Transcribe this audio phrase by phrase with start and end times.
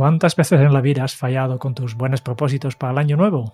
[0.00, 3.52] ¿Cuántas veces en la vida has fallado con tus buenos propósitos para el año nuevo?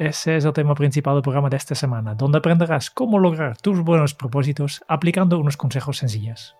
[0.00, 3.78] Ese es el tema principal del programa de esta semana, donde aprenderás cómo lograr tus
[3.78, 6.56] buenos propósitos aplicando unos consejos sencillos.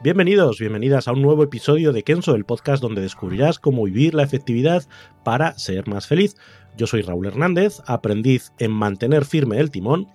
[0.00, 4.22] Bienvenidos, bienvenidas a un nuevo episodio de Kenso, el podcast donde descubrirás cómo vivir la
[4.22, 4.82] efectividad
[5.24, 6.34] para ser más feliz.
[6.74, 10.06] Yo soy Raúl Hernández, aprendiz en mantener firme el timón.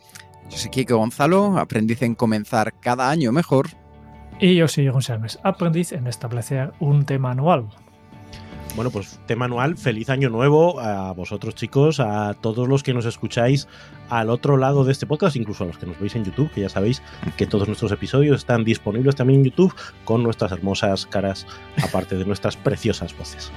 [0.49, 3.68] Yo soy Kiko Gonzalo, aprendiz en comenzar cada año mejor.
[4.40, 7.70] Y yo soy González, aprendiz en establecer un tema anual.
[8.76, 13.05] Bueno, pues tema anual, feliz año nuevo a vosotros chicos, a todos los que nos
[13.05, 13.68] escucháis
[14.09, 16.62] al otro lado de este podcast, incluso a los que nos veis en YouTube, que
[16.62, 17.01] ya sabéis
[17.37, 19.74] que todos nuestros episodios están disponibles también en YouTube
[20.05, 21.48] con nuestras hermosas caras,
[21.82, 23.51] aparte de nuestras preciosas voces.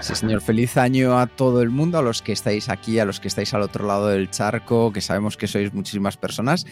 [0.00, 3.20] Sí, señor, feliz año a todo el mundo, a los que estáis aquí, a los
[3.20, 6.66] que estáis al otro lado del charco, que sabemos que sois muchísimas personas.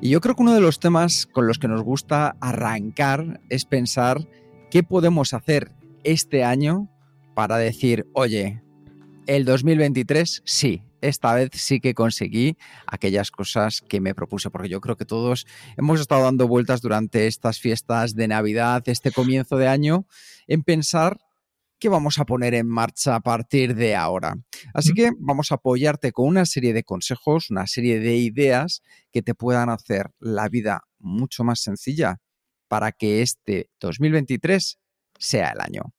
[0.00, 3.64] Y yo creo que uno de los temas con los que nos gusta arrancar es
[3.64, 4.28] pensar
[4.70, 5.72] qué podemos hacer
[6.04, 6.88] este año
[7.36, 8.62] para decir, oye,
[9.26, 12.56] el 2023 sí, esta vez sí que conseguí
[12.86, 17.26] aquellas cosas que me propuse, porque yo creo que todos hemos estado dando vueltas durante
[17.26, 20.06] estas fiestas de Navidad, este comienzo de año,
[20.46, 21.18] en pensar
[21.78, 24.36] qué vamos a poner en marcha a partir de ahora.
[24.72, 28.80] Así que vamos a apoyarte con una serie de consejos, una serie de ideas
[29.12, 32.16] que te puedan hacer la vida mucho más sencilla
[32.66, 34.78] para que este 2023
[35.18, 35.95] sea el año.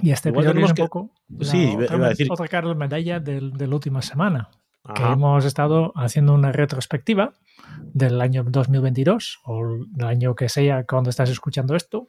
[0.00, 2.68] Y este Igual episodio es un tenemos poco que- sí, la otra, decir- otra cara
[2.68, 4.48] de medalla del- de la última semana.
[4.94, 5.12] Que Ajá.
[5.12, 7.34] hemos estado haciendo una retrospectiva
[7.82, 9.60] del año 2022 o
[9.98, 12.08] el año que sea cuando estás escuchando esto.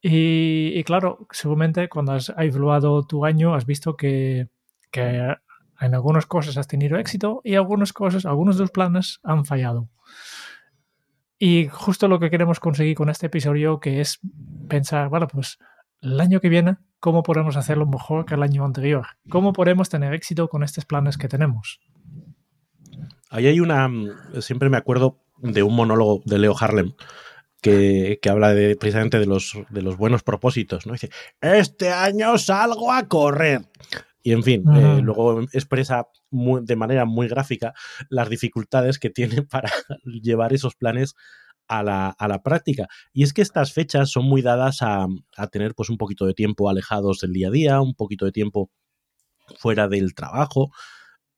[0.00, 4.48] Y, y claro, seguramente cuando has evaluado tu año has visto que,
[4.90, 5.34] que
[5.80, 9.90] en algunas cosas has tenido éxito y algunas cosas, algunos de los planes han fallado.
[11.38, 14.20] Y justo lo que queremos conseguir con este episodio que es
[14.68, 15.58] pensar, bueno, pues
[16.02, 19.06] el año que viene, ¿cómo podemos hacerlo mejor que el año anterior?
[19.28, 21.80] ¿Cómo podemos tener éxito con estos planes que tenemos?
[23.30, 23.88] Ahí hay una.
[23.88, 26.94] mm, Siempre me acuerdo de un monólogo de Leo Harlem
[27.60, 30.92] que, que habla de, precisamente de los, de los buenos propósitos, ¿no?
[30.92, 33.62] Dice: Este año salgo a correr.
[34.22, 37.74] Y en fin, eh, luego expresa muy- de manera muy gráfica
[38.08, 39.70] las dificultades que tiene para
[40.04, 41.14] llevar esos planes
[41.68, 42.86] a la, a la práctica.
[43.12, 45.06] Y es que estas fechas son muy dadas a,
[45.36, 48.32] a tener pues un poquito de tiempo alejados del día a día, un poquito de
[48.32, 48.70] tiempo
[49.58, 50.70] fuera del trabajo.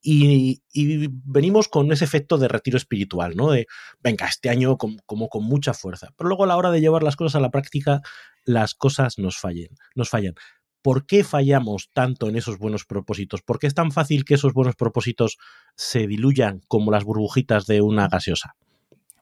[0.01, 3.51] Y, y venimos con ese efecto de retiro espiritual, ¿no?
[3.51, 3.67] De,
[4.01, 6.07] venga, este año como con mucha fuerza.
[6.17, 8.01] Pero luego a la hora de llevar las cosas a la práctica,
[8.45, 10.35] las cosas nos fallen, nos fallan.
[10.81, 13.41] ¿Por qué fallamos tanto en esos buenos propósitos?
[13.41, 15.37] ¿Por qué es tan fácil que esos buenos propósitos
[15.75, 18.55] se diluyan como las burbujitas de una gaseosa?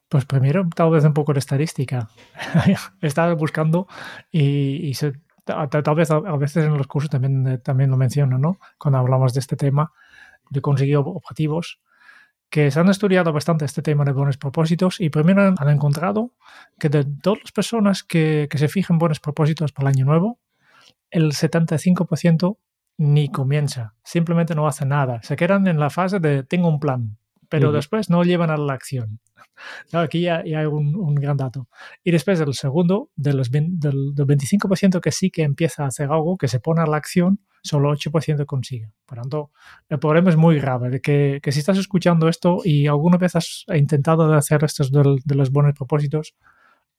[0.10, 2.08] Pues primero, tal vez un poco de estadística.
[3.02, 3.88] He estado buscando
[4.32, 5.14] y, y se-
[5.44, 8.38] ta- ta- tal vez a, a veces en los cursos también, eh, también lo menciono,
[8.38, 8.58] ¿no?
[8.78, 9.92] Cuando hablamos de este tema
[10.50, 11.82] de conseguir ob- objetivos,
[12.50, 16.34] que se han estudiado bastante este tema de buenos propósitos y primero han encontrado
[16.80, 20.40] que de todas las personas que, que se fijan buenos propósitos para el año nuevo,
[21.12, 22.60] el 75%
[22.98, 25.22] ni comienza, simplemente no hace nada.
[25.24, 27.17] Se quedan en la fase de tengo un plan,
[27.50, 29.20] pero después no llevan a la acción.
[29.94, 31.68] Aquí ya, ya hay un, un gran dato.
[32.04, 36.12] Y después del segundo, de los, del, del 25% que sí que empieza a hacer
[36.12, 38.92] algo, que se pone a la acción, solo 8% consigue.
[39.06, 39.52] Por tanto,
[39.90, 43.66] el problema es muy grave, que, que si estás escuchando esto y alguna vez has
[43.76, 46.36] intentado hacer estos de, los buenos propósitos,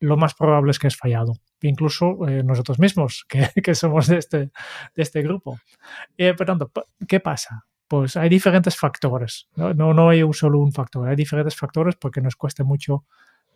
[0.00, 1.34] lo más probable es que has fallado.
[1.62, 5.58] Incluso eh, nosotros mismos, que, que somos de este, de este grupo.
[6.16, 6.70] Eh, por tanto,
[7.06, 7.64] ¿qué pasa?
[7.88, 9.48] Pues hay diferentes factores.
[9.56, 9.72] ¿no?
[9.74, 11.08] No, no hay un solo un factor.
[11.08, 13.04] Hay diferentes factores porque nos cuesta mucho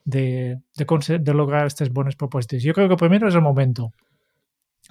[0.05, 2.63] de, de, de lograr estos buenos propósitos.
[2.63, 3.93] Yo creo que primero es el momento.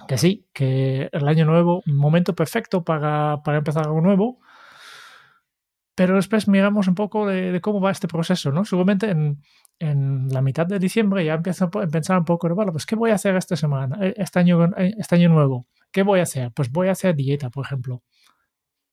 [0.08, 4.38] Que sí, que el año nuevo, momento perfecto para, para empezar algo nuevo.
[5.94, 8.64] Pero después miramos un poco de, de cómo va este proceso, ¿no?
[8.64, 9.42] Seguramente en,
[9.78, 13.10] en la mitad de diciembre ya empiezo a pensar un poco, vale, pues ¿qué voy
[13.10, 15.66] a hacer esta semana, eh, este año, este año nuevo?
[15.90, 16.50] ¿Qué voy a hacer?
[16.54, 18.02] Pues voy a hacer dieta, por ejemplo.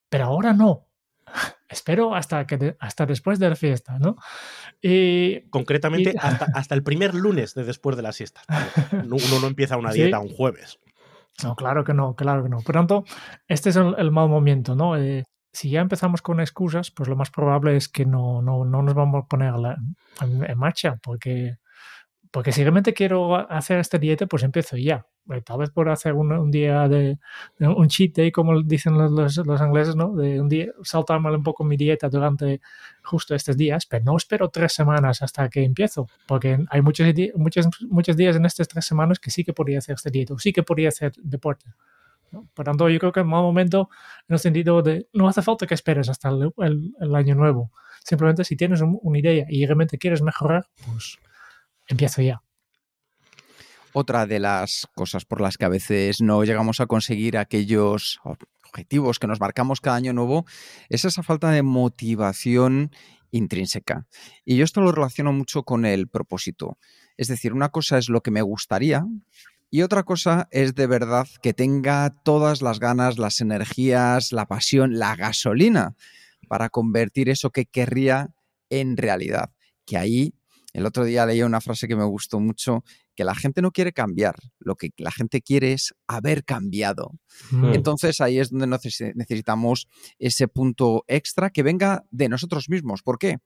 [0.09, 0.87] Pero ahora no.
[1.69, 4.17] espero hasta, que hasta después de la fiesta, ¿no?
[4.81, 8.41] Y, Concretamente, Hasta, el primer lunes de después de la siesta.
[8.91, 10.79] Uno no empieza una dieta un jueves.
[11.43, 12.59] No, claro que no, claro que no.
[12.61, 13.05] Por tanto,
[13.47, 14.97] este es el, mal momento, ¿no?
[14.97, 15.23] Eh,
[15.53, 18.93] si ya empezamos con excusas, pues lo más probable es que no, no, no nos
[18.93, 19.53] vamos a poner
[20.21, 21.57] en, marcha, porque,
[22.31, 25.05] porque si realmente quiero hacer esta dieta, pues empiezo ya.
[25.31, 27.17] Eh, tal vez por hacer un, día de,
[27.59, 30.15] un cheat day, como dicen los, los, ingleses, ¿no?
[30.15, 32.61] De un día saltarme un poco mi dieta durante
[33.03, 37.67] justo estos días, pero no espero tres semanas hasta que empiezo, porque hay muchos, muchos,
[37.89, 40.51] muchos días en estas tres semanas que sí que podría hacer esta dieta, o sí
[40.51, 41.65] que podría hacer deporte.
[42.53, 43.89] Por tanto, yo creo que es un mal momento
[44.27, 47.71] en el sentido de no hace falta que esperes hasta el, el, año nuevo.
[48.03, 51.17] Simplemente si tienes una idea y realmente quieres mejorar, pues
[51.89, 52.41] empiezo ya.
[53.91, 59.19] Otra de las cosas por las que a veces no llegamos a conseguir aquellos objetivos
[59.19, 60.45] que nos marcamos cada año nuevo
[60.89, 62.91] es esa falta de motivación
[63.31, 64.07] intrínseca.
[64.45, 66.77] Y yo esto lo relaciono mucho con el propósito.
[67.17, 69.05] Es decir, una cosa es lo que me gustaría,
[69.71, 74.97] y otra cosa es de verdad que tenga todas las ganas, las energías, la pasión,
[74.97, 75.95] la gasolina
[76.47, 78.29] para convertir eso que querría
[78.71, 79.51] en realidad.
[79.85, 80.33] Que ahí,
[80.73, 82.83] el otro día leí una frase que me gustó mucho,
[83.15, 87.11] que la gente no quiere cambiar, lo que la gente quiere es haber cambiado.
[87.51, 87.73] Mm.
[87.73, 89.87] Entonces ahí es donde necesitamos
[90.19, 93.01] ese punto extra que venga de nosotros mismos.
[93.01, 93.37] ¿Por qué?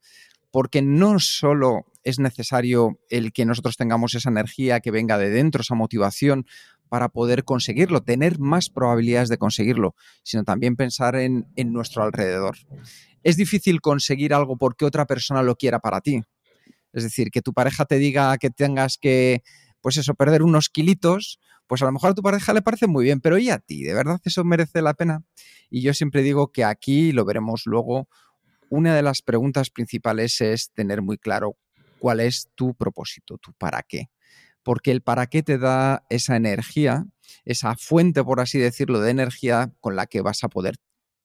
[0.54, 5.62] porque no solo es necesario el que nosotros tengamos esa energía que venga de dentro,
[5.62, 6.46] esa motivación
[6.88, 12.56] para poder conseguirlo, tener más probabilidades de conseguirlo, sino también pensar en, nuestro alrededor.
[13.24, 16.22] Es difícil conseguir algo porque otra persona lo quiera para ti.
[16.94, 19.42] Es decir, que tu pareja te diga que tengas que,
[19.82, 23.04] pues eso, perder unos kilitos, pues a lo mejor a tu pareja le parece muy
[23.04, 23.82] bien, pero ¿y a ti?
[23.82, 25.22] ¿De verdad eso merece la pena?
[25.70, 28.08] Y yo siempre digo que aquí lo veremos luego
[28.70, 31.56] una de las preguntas principales es tener muy claro
[31.98, 34.10] cuál es tu propósito, tu para qué.
[34.62, 37.06] Porque el para qué te da esa energía,
[37.44, 40.76] esa fuente, por así decirlo, de energía con la que vas a poder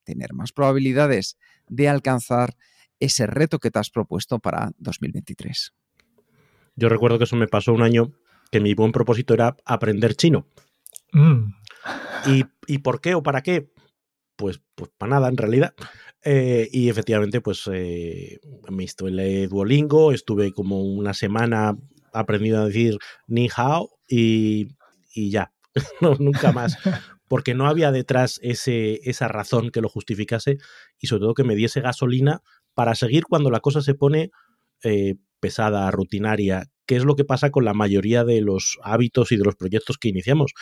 [0.04, 1.38] tener más probabilidades
[1.68, 2.56] de alcanzar
[3.00, 5.74] ese reto que te has propuesto para 2023.
[6.76, 8.12] Yo recuerdo que eso me pasó un año
[8.52, 10.48] que mi buen propósito era aprender chino.
[11.12, 11.54] Mm.
[12.28, 13.72] ¿Y, ¿Y, por qué o para qué?
[14.36, 15.74] Pues, pues para nada en realidad.
[16.24, 21.78] Eh, y efectivamente, pues eh, me instalé Duolingo, estuve como una semana
[22.14, 22.98] aprendiendo a decir
[23.28, 24.70] ni hao y,
[25.14, 25.54] y ya,
[26.02, 26.78] no, nunca más.
[27.28, 30.58] Porque no había detrás ese, esa razón que lo justificase
[31.00, 32.42] y sobre todo que me diese gasolina
[32.80, 34.32] para seguir cuando la cosa se pone
[34.86, 39.36] eh, pesada, rutinaria, que es lo que pasa con la mayoría de los hábitos y
[39.36, 40.54] de los proyectos que iniciamos,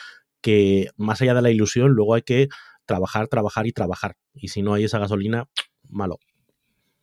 [0.42, 2.48] que más allá de la ilusión, luego hay que
[2.88, 4.16] trabajar, trabajar y trabajar.
[4.34, 5.46] Y si no hay esa gasolina,
[5.88, 6.18] malo.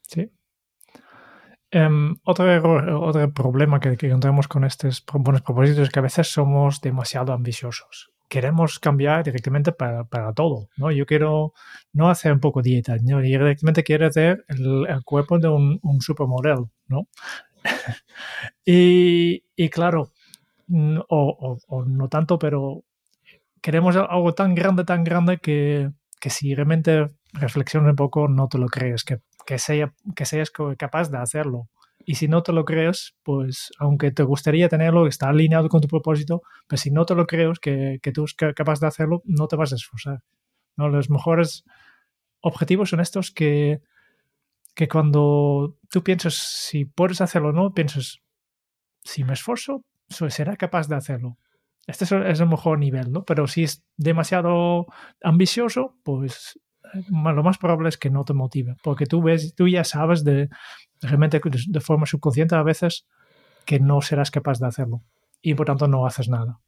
[0.03, 0.33] Sí.
[1.71, 6.81] Em, otro, otro problema que, encontramos con estos buenos propósitos es que a veces somos
[6.81, 8.11] demasiado ambiciosos.
[8.35, 10.91] Queremos cambiar directamente para, todo, ¿no?
[10.91, 11.53] Yo quiero
[11.93, 12.97] no hacer un poco dieta.
[13.01, 17.07] Yo directamente quiero hacer el, cuerpo de un, un supermodelo, ¿no?
[18.67, 20.11] y, y, claro,
[21.09, 22.83] o, o, no tanto, pero
[23.63, 28.59] queremos algo tan grande, tan grande que, que si realmente reflexionas un poco no te
[28.59, 31.69] lo crees, que, que, sea, que seas capaz de hacerlo.
[32.05, 35.89] Y si no te lo crees, pues aunque te gustaría tenerlo, está alineado con tu
[35.89, 39.49] propósito, pero si no te lo crees que, que tú eres capaz de hacerlo, no
[39.49, 40.23] te vas a esforzar.
[40.77, 40.89] ¿no?
[40.89, 41.65] Los mejores
[42.41, 43.81] objetivos son estos que,
[44.75, 48.19] que cuando tú piensas si puedes hacerlo o no, piensas,
[49.03, 51.39] si me esfuerzo, será capaz de hacerlo.
[51.87, 53.25] Este es el mejor nivel, ¿no?
[53.25, 54.87] Pero si es demasiado
[55.23, 56.59] ambicioso, pues
[56.95, 60.25] eh, lo más probable es que no te motive, porque tú ves, tú ya sabes
[60.25, 60.49] de
[61.05, 63.07] realmente de forma subconsciente a veces
[63.65, 65.03] que no serás capaz de hacerlo
[65.41, 66.61] y por tanto no haces nada.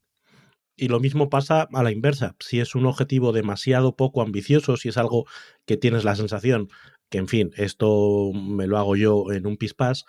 [0.76, 2.36] Y lo mismo pasa a la inversa.
[2.38, 5.24] Si es un objetivo demasiado poco ambicioso, si es algo
[5.64, 6.68] que tienes la sensación
[7.08, 10.04] que, en fin, esto me lo hago yo en un pispás,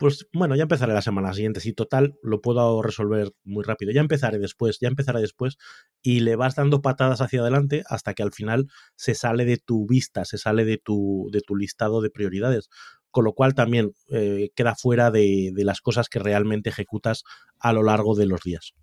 [0.00, 1.60] pues bueno, ya empezaré la semana siguiente.
[1.60, 3.92] Si total lo puedo resolver muy rápido.
[3.92, 5.58] Ya empezaré después, ya empezaré después.
[6.00, 9.86] Y le vas dando patadas hacia adelante hasta que al final se sale de tu
[9.86, 12.70] vista, se sale de tu, de tu listado de prioridades.
[13.10, 17.24] Con lo cual también eh, queda fuera de, de las cosas que realmente ejecutas
[17.58, 18.74] a lo largo de los días.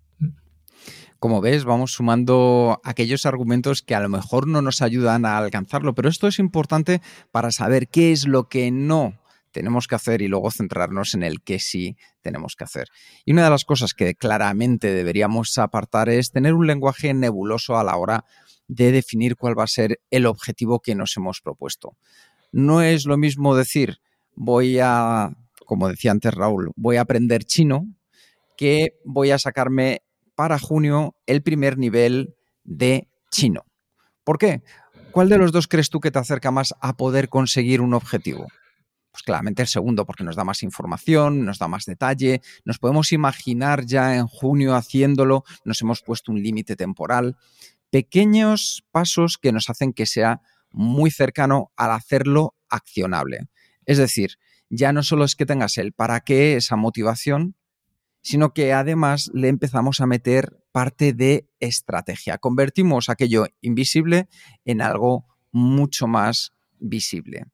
[1.18, 5.94] Como ves, vamos sumando aquellos argumentos que a lo mejor no nos ayudan a alcanzarlo,
[5.94, 9.18] pero esto es importante para saber qué es lo que no
[9.50, 12.88] tenemos que hacer y luego centrarnos en el que sí tenemos que hacer.
[13.24, 17.82] Y una de las cosas que claramente deberíamos apartar es tener un lenguaje nebuloso a
[17.82, 18.24] la hora
[18.68, 21.96] de definir cuál va a ser el objetivo que nos hemos propuesto.
[22.52, 23.98] No es lo mismo decir,
[24.38, 27.86] voy a, como decía antes Raúl, voy a aprender chino,
[28.56, 30.02] que voy a sacarme
[30.36, 33.64] para junio el primer nivel de chino.
[34.24, 34.62] ¿Por qué?
[35.10, 38.46] ¿Cuál de los dos crees tú que te acerca más a poder conseguir un objetivo?
[39.10, 43.10] Pues claramente el segundo, porque nos da más información, nos da más detalle, nos podemos
[43.10, 47.36] imaginar ya en junio haciéndolo, nos hemos puesto un límite temporal.
[47.90, 50.40] Pequeños pasos que nos hacen que sea
[50.70, 53.48] muy cercano al hacerlo accionable.
[53.88, 54.32] Es decir,
[54.68, 57.56] ya no solo es que tengas el para qué, esa motivación,
[58.20, 62.36] sino que además le empezamos a meter parte de estrategia.
[62.36, 64.28] Convertimos aquello invisible
[64.66, 67.46] en algo mucho más visible.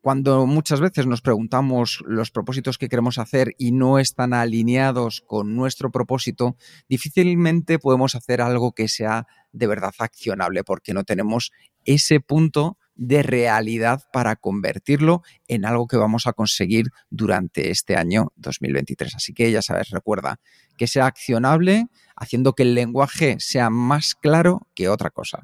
[0.00, 5.54] Cuando muchas veces nos preguntamos los propósitos que queremos hacer y no están alineados con
[5.54, 6.56] nuestro propósito,
[6.88, 11.52] difícilmente podemos hacer algo que sea de verdad accionable porque no tenemos
[11.84, 18.32] ese punto de realidad para convertirlo en algo que vamos a conseguir durante este año
[18.36, 19.14] 2023.
[19.16, 20.40] Así que ya sabes, recuerda
[20.76, 25.40] que sea accionable, haciendo que el lenguaje sea más claro que otra cosa.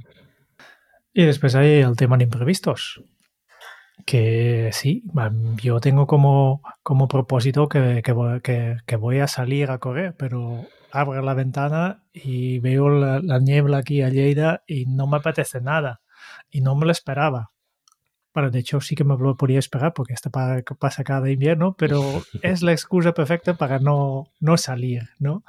[1.12, 3.02] Y después hay el tema de imprevistos.
[4.07, 5.02] Que sí,
[5.61, 11.35] yo tengo como, como propósito que, que, voy a salir a correr, pero abro la
[11.35, 16.00] ventana y veo la, la niebla aquí a Lleida y no me apetece nada
[16.50, 17.52] y no me lo esperaba.
[18.35, 22.02] Bueno, de hecho sí que me lo podía esperar porque esto pasa cada invierno, pero
[22.43, 25.45] es la excusa perfecta para no, no salir, ¿no?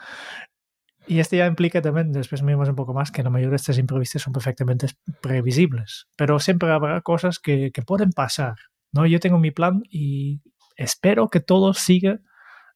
[1.06, 3.79] Y esto ya implica también, después vemos un poco más, que la mayoría de estos
[3.79, 4.88] imprevistos son perfectamente
[5.22, 8.56] previsibles, pero siempre habrá cosas que, que pueden pasar,
[8.91, 9.08] ¿no?
[9.08, 10.41] Yo tengo mi plan y
[10.75, 12.20] espero que todo siga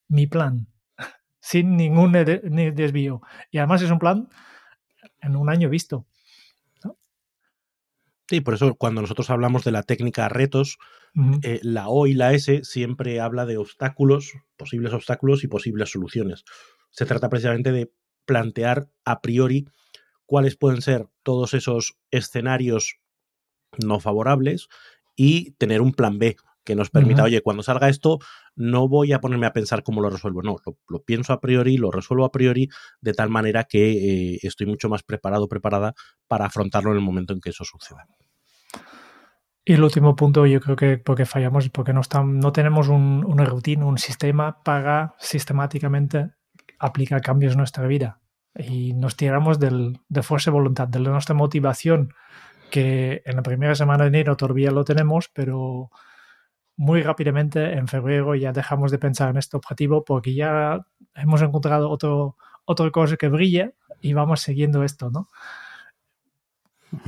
[0.08, 0.68] mi plan,
[1.40, 3.22] sin ningún desvío.
[3.52, 4.30] Y además es un plan
[5.22, 6.06] en un año visto.
[8.34, 10.80] Sí, por eso cuando nosotros hablamos de la técnica retos,
[11.44, 16.44] eh, la O y la S siempre habla de obstáculos, posibles obstáculos y posibles soluciones.
[16.90, 17.92] Se trata precisamente de
[18.26, 19.68] plantear a priori
[20.26, 22.96] cuáles pueden ser todos esos escenarios
[23.78, 24.68] no favorables
[25.16, 28.18] y tener un plan B que nos permita, oye, cuando salga esto,
[28.56, 30.56] no voy a ponerme a pensar cómo lo resuelvo, no,
[30.88, 32.70] lo, pienso a priori, lo resuelvo a priori,
[33.02, 35.94] de tal manera que eh, estoy mucho más preparado, preparada
[36.28, 38.08] para afrontarlo en el momento en que eso suceda.
[39.66, 43.86] Y el último punto, yo creo que porque fallamos, porque no, no tenemos una rutina,
[43.86, 46.32] un sistema para sistemáticamente
[46.80, 48.20] aplicar cambios en nuestra vida.
[48.56, 52.14] Y nos tiramos del, de fuerza de voluntad, de nuestra motivación,
[52.72, 55.92] que en la primera semana de enero todavía lo tenemos, pero
[56.76, 61.90] muy rápidamente en febrero ya dejamos de pensar en este objetivo porque ya hemos encontrado
[61.90, 65.28] otro, otra cosa que brilla y vamos siguiendo esto, ¿no?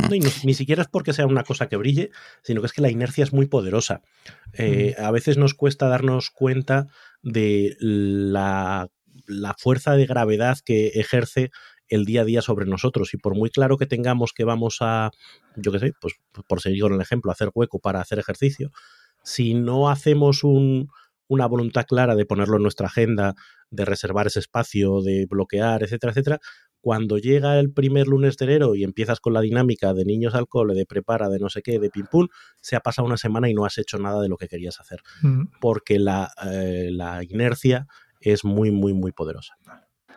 [0.09, 2.11] Ni, siquiera es porque sea una cosa que brille,
[2.43, 4.01] sino que es que la inercia es muy poderosa.
[4.53, 6.87] Eh, a veces nos cuesta darnos cuenta
[7.21, 8.89] de la,
[9.27, 11.51] la fuerza de gravedad que ejerce
[11.87, 13.13] el día a día sobre nosotros.
[13.13, 15.11] Y por muy claro que tengamos que vamos a,
[15.55, 16.15] yo qué sé, pues
[16.47, 18.71] por seguir con el ejemplo, hacer hueco para hacer ejercicio,
[19.23, 23.33] si no hacemos una voluntad clara de ponerlo en nuestra agenda,
[23.71, 26.39] de reservar ese espacio, de bloquear, etcétera, etcétera,
[26.85, 30.47] cuando llega el primer lunes de enero y empiezas con la dinámica de niños al
[30.47, 32.27] cole, de prepara, de no sé qué, de pim pum,
[32.61, 35.01] se ha pasado una semana y no has hecho nada de lo que querías hacer.
[35.23, 35.45] Mm.
[35.59, 37.87] Porque la, eh, la inercia
[38.21, 39.57] es muy, muy, muy poderosa.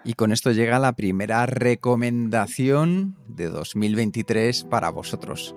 [0.05, 5.55] Y con esto llega la primera recomendación de 2023 para vosotros.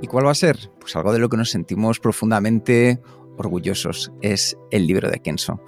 [0.00, 0.70] ¿Y cuál va a ser?
[0.78, 3.00] Pues algo de lo que nos sentimos profundamente
[3.36, 4.12] orgullosos.
[4.22, 5.60] Es el libro de Kenso.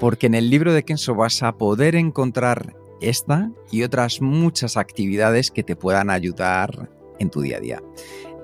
[0.00, 5.50] Porque en el libro de Kenso vas a poder encontrar esta y otras muchas actividades
[5.50, 7.82] que te puedan ayudar en tu día a día.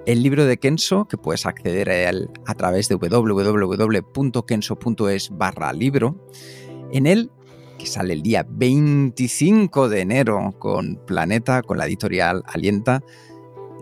[0.07, 4.11] El libro de Kenso, que puedes acceder a él a través de www.kenso.es
[5.31, 6.17] barra libro,
[6.93, 7.31] en él,
[7.79, 13.03] que sale el día 25 de enero con Planeta, con la editorial Alienta,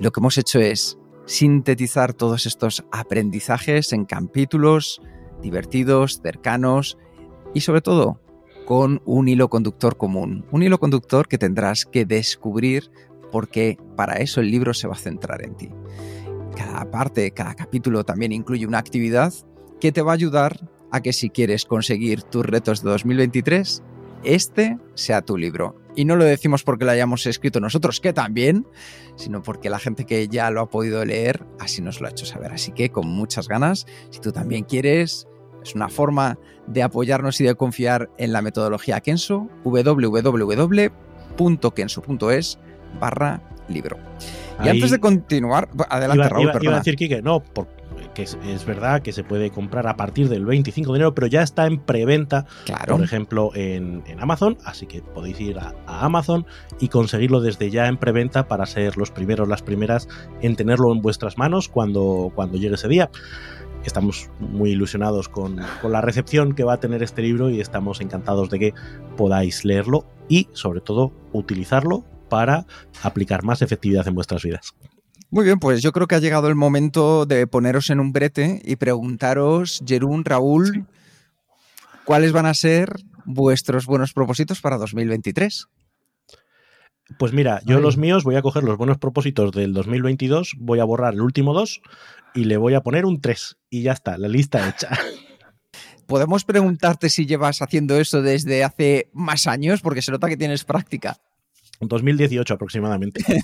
[0.01, 5.01] lo que hemos hecho es sintetizar todos estos aprendizajes en capítulos
[5.41, 6.99] divertidos, cercanos
[7.55, 8.21] y sobre todo
[8.67, 10.45] con un hilo conductor común.
[10.51, 12.91] Un hilo conductor que tendrás que descubrir
[13.31, 15.71] porque para eso el libro se va a centrar en ti.
[16.57, 19.33] Cada parte, cada capítulo también incluye una actividad
[19.81, 23.83] que te va a ayudar a que si quieres conseguir tus retos de 2023,
[24.25, 25.77] este sea tu libro.
[25.95, 28.67] Y no lo decimos porque lo hayamos escrito nosotros, que también,
[29.15, 32.27] sino porque la gente que ya lo ha podido leer así nos lo ha hecho
[32.27, 32.53] saber.
[32.53, 35.29] Así que con muchas ganas, si tú también quieres,
[35.67, 40.99] es una forma de apoyarnos y de confiar en la metodología Kenso, www.kenso.es
[43.01, 43.99] barra libro.
[44.65, 47.43] Y antes de continuar, adelante Raúl, iba, a decir, Kike, no,
[48.15, 51.43] que es, verdad que se puede comprar a partir del 25 de enero, pero ya
[51.43, 52.47] está en preventa,
[52.89, 56.47] por ejemplo, en, Amazon, así que podéis ir a, Amazon
[56.81, 60.09] y conseguirlo desde ya en preventa para ser los primeros, las primeras
[60.41, 63.11] en tenerlo en vuestras manos cuando, cuando llegue ese día.
[63.87, 68.01] Estamos muy ilusionados con, con la recepción que va a tener este libro y estamos
[68.01, 68.75] encantados de que
[69.17, 72.67] podáis leerlo y, sobre todo, utilizarlo para
[73.03, 74.75] aplicar más efectividad en vuestras vidas.
[75.31, 78.63] Muy bien, pues yo creo que ha llegado el momento de poneros en un brete
[78.65, 80.87] y preguntaros, Jerún, Raúl,
[82.05, 85.67] ¿cuáles van a ser vuestros buenos propósitos para 2023?
[87.19, 90.85] Pues mira, yo los míos voy a coger los buenos propósitos del 2022, voy a
[90.85, 91.81] borrar el último dos
[92.37, 94.91] y le voy a poner un 3 y ya está, la lista hecha.
[96.07, 99.81] ¿Podemos preguntarte si llevas haciendo eso desde hace más años?
[99.81, 101.17] Porque se nota que tienes práctica.
[101.81, 103.25] 2018 aproximadamente.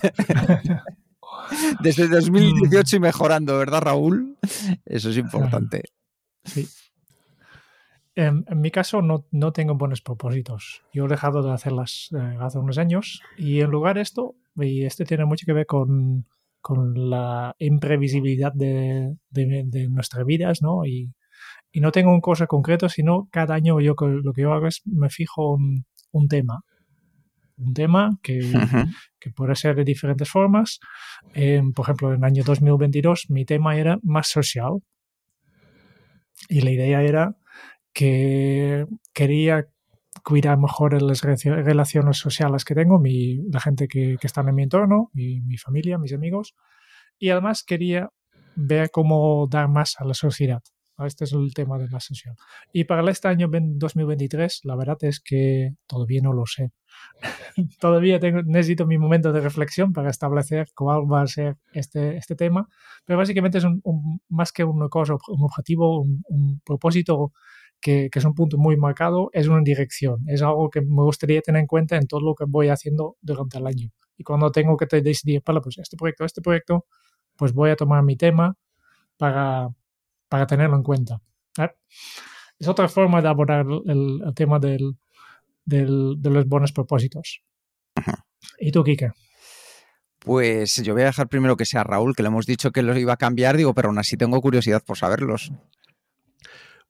[1.82, 4.38] Desde 2018 y mejorando, ¿verdad, Raúl?
[4.84, 5.82] Eso es importante.
[6.44, 6.68] Sí.
[8.14, 10.82] En, mi caso no, no, tengo buenos propósitos.
[10.92, 14.84] Yo he dejado de hacerlas eh, hace unos años y en lugar de esto, y
[14.84, 16.26] este tiene mucho que ver con,
[16.62, 20.86] con la imprevisibilidad de, de, nuestras vidas, ¿no?
[20.86, 21.12] Y,
[21.72, 24.82] y, no tengo un cosa concreto, sino cada año yo lo que yo hago es
[24.86, 26.64] me fijo un, un tema
[27.58, 28.40] un tema que,
[29.20, 30.80] que, puede ser de diferentes formas.
[31.74, 34.80] por ejemplo, en el año 2022 mi tema era más social
[36.48, 37.36] y la idea era
[37.92, 39.68] que quería
[40.22, 44.62] cuidar mejor las relaciones sociales que tengo, mi, la gente que, que está en mi
[44.62, 46.54] entorno, mi, mi familia, mis amigos,
[47.18, 48.10] y además quería
[48.54, 50.62] ver cómo dar más a la sociedad.
[51.06, 52.36] Este es el tema de la sesión.
[52.72, 56.72] Y para este año 2023, la verdad es que todavía no lo sé.
[57.80, 62.36] todavía tengo, necesito mi momento de reflexión para establecer cuál va a ser este, este
[62.36, 62.68] tema.
[63.04, 67.32] Pero básicamente es un, más que una cosa, un objetivo, un, propósito
[67.82, 70.24] que, que, es un punto muy marcado, es una dirección.
[70.28, 73.58] Es algo que me gustaría tener en cuenta en todo lo que voy haciendo durante
[73.58, 73.90] el año.
[74.16, 76.86] Y cuando tengo que decidir, para pues este proyecto, este proyecto,
[77.36, 78.56] pues voy a tomar mi tema
[79.18, 79.68] para
[80.32, 81.20] para tenerlo en cuenta.
[82.58, 84.96] Es otra forma de abordar el, tema del,
[85.66, 87.42] de los buenos propósitos.
[88.58, 89.10] ¿Y tú, Kike?
[90.20, 92.96] Pues yo voy a dejar primero que sea Raúl, que le hemos dicho que los
[92.96, 95.52] iba a cambiar, digo, pero aún así tengo curiosidad por saberlos.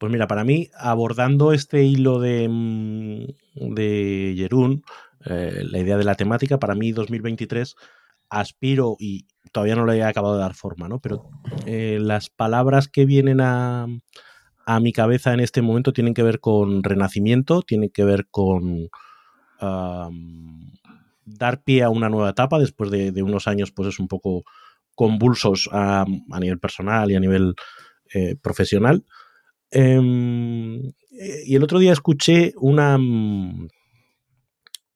[0.02, 4.82] Pues mira, para mí, abordando este hilo de, mm, de Jerún,
[5.26, 7.76] eh, la idea de la temática, para mí 2023
[8.28, 10.98] aspiro y todavía no le he acabado de dar forma, ¿no?
[10.98, 11.30] Pero
[11.66, 13.86] eh, las palabras que vienen a,
[14.66, 18.88] a, mi cabeza en este momento tienen que ver con renacimiento, tienen que ver con
[19.60, 24.42] dar pie a una nueva etapa después de, unos años, pues es un poco
[24.96, 26.04] convulsos a,
[26.40, 27.54] nivel personal y a nivel
[28.12, 29.04] eh, profesional.
[29.72, 32.98] Em, y el otro día escuché una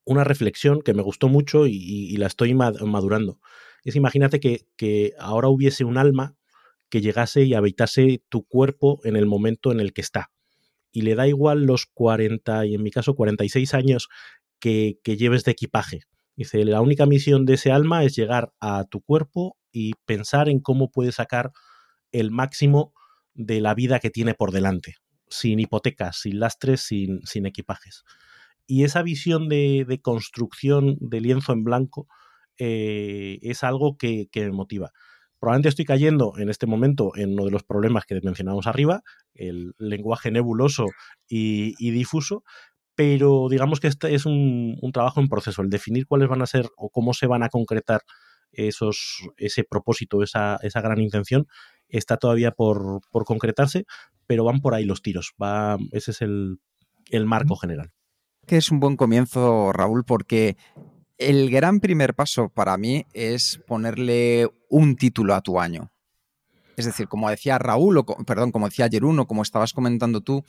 [0.07, 3.41] una reflexión que me gustó mucho y, la estoy madurando.
[3.85, 6.37] Es imagínate que, ahora hubiese un alma
[6.89, 10.31] que llegase y habitase tu cuerpo en el momento en el que está.
[10.93, 14.09] Y le da igual los 40 y en mi caso 46 años
[14.61, 16.03] que, que lleves de equipaje.
[16.37, 20.61] Dice, la única misión de ese alma es llegar a tu cuerpo y pensar en
[20.61, 21.51] cómo puede sacar
[22.13, 22.95] el máximo
[23.37, 24.97] de la vida que tiene por delante,
[25.29, 28.05] sin hipotecas, sin lastres, sin, sin equipajes
[28.67, 32.09] y esa visión de, construcción de lienzo en blanco
[32.59, 34.93] eh, es algo que, me motiva.
[35.39, 39.03] Probablemente estoy cayendo en este momento en uno de los problemas que mencionamos arriba,
[39.35, 40.87] el lenguaje nebuloso
[41.29, 42.43] y, difuso,
[42.95, 46.69] pero digamos que este es un, trabajo en proceso, el definir cuáles van a ser
[46.77, 48.01] o cómo se van a concretar
[48.51, 51.47] esos, ese propósito, esa, esa gran intención,
[51.89, 53.85] está todavía por, concretarse,
[54.27, 55.33] pero van por ahí los tiros.
[55.43, 56.59] Va, ese es el,
[57.11, 57.93] el marco general
[58.47, 60.57] que es un buen comienzo, Raúl, porque
[61.19, 65.91] el gran primer paso para mí es ponerle un título a tu año.
[66.77, 70.45] Es decir, como decía Raúl, o, perdón, como decía Jeruno, como estabas comentando tú,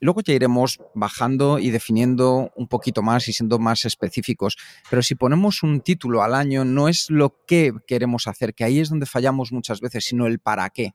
[0.00, 4.56] luego ya iremos bajando y definiendo un poquito más y siendo más específicos.
[4.90, 8.80] Pero si ponemos un título al año, no es lo que queremos hacer, que ahí
[8.80, 10.94] es donde fallamos muchas veces, sino el para qué.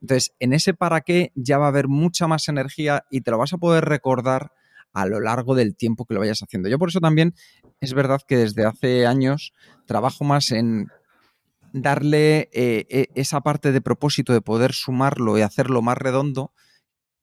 [0.00, 3.38] Entonces, en ese para qué ya va a haber mucha más energía y te lo
[3.38, 4.52] vas a poder recordar
[4.92, 6.68] a lo largo del tiempo que lo vayas haciendo.
[6.68, 7.34] Yo por eso también
[7.80, 9.52] es verdad que desde hace años
[9.86, 10.88] trabajo más en
[11.72, 16.52] darle eh, e, esa parte de propósito de poder sumarlo y hacerlo más redondo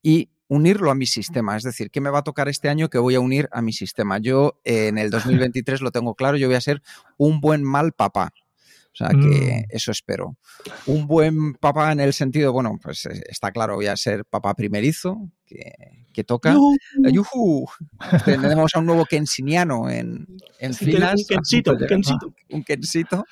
[0.04, 1.58] y unirlo a mi sistema.
[1.58, 3.74] Es decir, ¿qué me va a tocar este año que voy a unir a mi
[3.74, 4.18] sistema?
[4.20, 6.82] Yo eh, en el 2023 lo tengo claro, yo voy a ser
[7.18, 8.34] un buen mal papá.
[8.96, 9.76] O sea que mm.
[9.76, 10.38] eso espero.
[10.86, 14.54] Un buen papá en el sentido, bueno, pues eh, está claro, voy a ser papá
[14.54, 16.56] primerizo, que, toca.
[17.04, 17.68] ¡Yuhu!
[18.24, 20.26] Tenemos a un nuevo kensiniano en,
[20.60, 21.20] en filas.
[21.20, 22.34] Un kensito, un kensito.
[22.50, 23.26] Un kensito,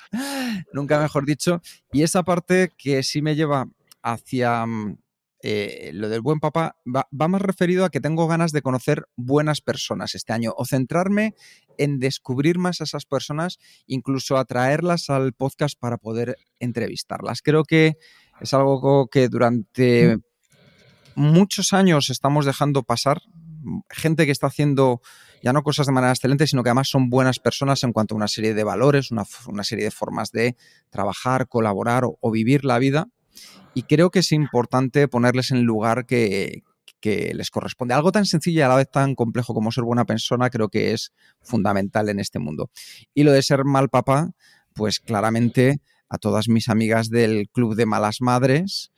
[0.74, 1.62] nunca mejor dicho.
[1.92, 3.66] Y esa parte que sí me lleva
[4.02, 4.98] hacia mm,
[5.46, 9.60] eh, lo del buen papá va, más referido a que tengo ganas de conocer buenas
[9.60, 11.34] personas este año o centrarme
[11.76, 17.42] en descubrir más a esas personas, incluso atraerlas al podcast para poder entrevistarlas.
[17.42, 17.98] Creo que
[18.40, 20.16] es algo que durante
[21.14, 23.20] muchos años estamos dejando pasar.
[23.90, 25.02] Gente que está haciendo
[25.42, 28.16] ya no cosas de manera excelente, sino que además son buenas personas en cuanto a
[28.16, 29.26] una serie de valores, una,
[29.62, 30.56] serie de formas de
[30.88, 33.08] trabajar, colaborar o vivir la vida
[33.74, 36.62] y creo que es importante ponerles en el lugar que,
[37.02, 37.92] les corresponde.
[37.92, 40.94] Algo tan sencillo y a la vez tan complejo como ser buena persona creo que
[40.94, 42.70] es fundamental en este mundo.
[43.12, 44.30] Y lo de ser mal papá,
[44.72, 48.90] pues claramente a todas mis amigas del Club de Malas Madres,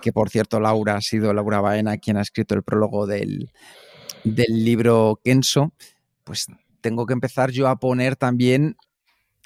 [0.00, 3.50] que por cierto Laura ha sido Laura Baena quien ha escrito el prólogo del,
[4.24, 5.74] del libro Kenso,
[6.24, 6.46] pues
[6.80, 8.76] tengo que empezar yo a poner también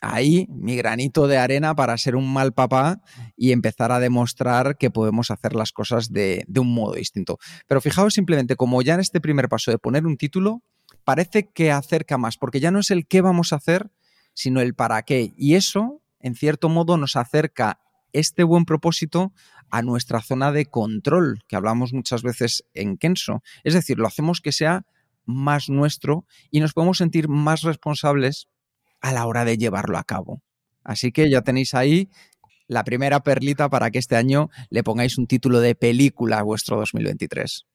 [0.00, 3.02] ahí mi granito de arena para ser un mal papá
[3.36, 7.38] y empezar a demostrar que podemos hacer las cosas de, un modo distinto.
[7.66, 10.62] Pero fijaos simplemente, como ya en este primer paso de poner un título,
[11.04, 13.90] parece que acerca más, porque ya no es el qué vamos a hacer,
[14.34, 15.32] sino el para qué.
[15.36, 17.80] Y eso, en cierto modo, nos acerca
[18.12, 19.32] este buen propósito
[19.70, 23.42] a nuestra zona de control, que hablamos muchas veces en Kenso.
[23.62, 24.84] Es decir, lo hacemos que sea
[25.26, 28.48] más nuestro y nos podemos sentir más responsables
[29.00, 30.42] a la hora de llevarlo a cabo.
[30.84, 32.08] Así que ya tenéis ahí
[32.66, 36.76] la primera perlita para que este año le pongáis un título de película a vuestro
[36.76, 37.66] 2023.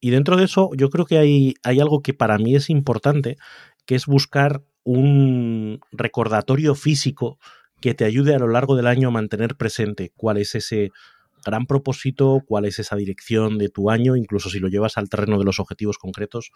[0.00, 3.36] Y dentro de eso, yo creo que hay, hay algo que para mí es importante,
[3.86, 7.38] que es buscar un recordatorio físico
[7.80, 10.90] que te ayude a lo largo del año a mantener presente cuál es ese
[11.44, 15.38] gran propósito, cuál es esa dirección de tu año, incluso si lo llevas al terreno
[15.38, 16.50] de los objetivos concretos.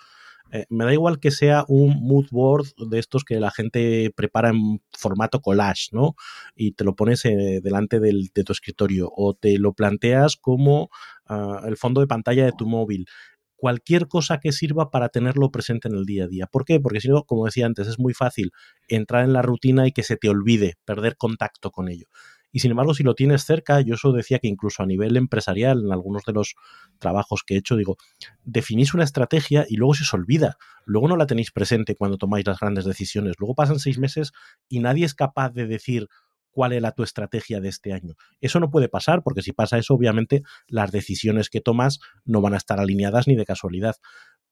[0.50, 4.50] Eh, me da igual que sea un mood board de estos que la gente prepara
[4.50, 6.14] en formato collage, ¿no?
[6.56, 10.88] Y te lo pones eh, delante del, de tu escritorio o te lo planteas como
[11.26, 13.06] ah, el fondo de pantalla de tu móvil
[13.58, 16.46] cualquier cosa que sirva para tenerlo presente en el día a día.
[16.46, 16.78] ¿Por qué?
[16.80, 18.52] Porque si no, como decía antes, es muy fácil
[18.86, 22.06] entrar en la rutina y que se te olvide, perder contacto con ello.
[22.50, 25.84] Y sin embargo, si lo tienes cerca, yo eso decía que incluso a nivel empresarial,
[25.84, 26.54] en algunos de los
[26.98, 27.96] trabajos que he hecho, digo,
[28.44, 30.56] definís una estrategia y luego se os olvida.
[30.84, 33.34] Luego no la tenéis presente cuando tomáis las grandes decisiones.
[33.38, 34.32] Luego pasan seis meses
[34.68, 36.08] y nadie es capaz de decir
[36.50, 38.14] cuál era tu estrategia de este año.
[38.40, 42.54] Eso no puede pasar porque si pasa eso, obviamente las decisiones que tomas no van
[42.54, 43.94] a estar alineadas ni de casualidad.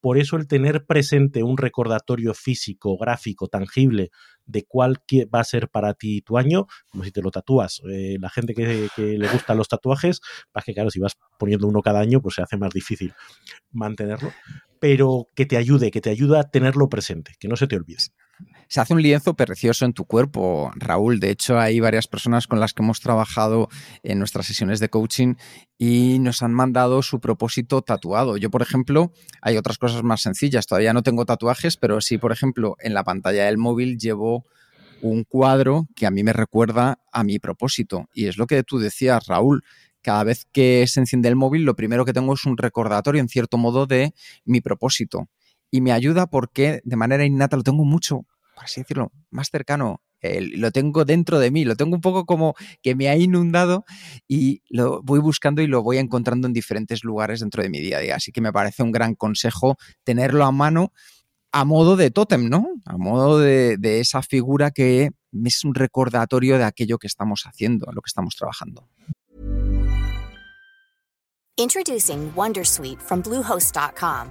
[0.06, 4.10] Por eso el tener presente un recordatorio físico, gráfico, tangible
[4.44, 4.98] de cuál
[5.34, 7.82] va a ser para ti tu año, como si te lo tatúas.
[7.90, 10.20] Eh, la gente que, le gustan los tatuajes,
[10.54, 13.14] vas que claro, si vas poniendo uno cada año, pues se hace más difícil
[13.72, 14.32] mantenerlo.
[14.78, 18.04] Pero que te ayude, que te ayude a tenerlo presente, que no se te olvide
[18.68, 21.20] se hace un lienzo precioso en tu cuerpo, Raúl.
[21.20, 23.68] De hecho, hay varias personas con las que hemos trabajado
[24.02, 25.34] en nuestras sesiones de coaching
[25.78, 28.36] y nos han mandado su propósito tatuado.
[28.36, 30.66] Yo, por ejemplo, hay otras cosas más sencillas.
[30.66, 34.46] Todavía no tengo tatuajes, pero sí, por ejemplo, en la pantalla del móvil llevo
[35.00, 38.08] un cuadro que a mí me recuerda a mi propósito.
[38.14, 39.62] Y es lo que tú decías, Raúl.
[40.02, 43.28] Cada vez que se enciende el móvil, lo primero que tengo es un recordatorio, en
[43.28, 45.28] cierto modo, de mi propósito
[45.76, 50.00] y me ayuda porque de manera innata lo tengo mucho, por así decirlo, más cercano.
[50.22, 53.84] lo tengo dentro de mí, lo tengo un poco como que me ha inundado
[54.26, 57.98] y lo voy buscando y lo voy encontrando en diferentes lugares dentro de mi día
[57.98, 58.16] a día.
[58.16, 60.92] Así que me parece un gran consejo tenerlo a mano
[61.52, 62.66] a modo de tótem, ¿no?
[62.86, 65.10] A modo de, esa figura que
[65.44, 68.88] es un recordatorio de aquello que estamos haciendo, lo que estamos trabajando.
[71.58, 74.30] Introducing Wondersuite from Bluehost.com.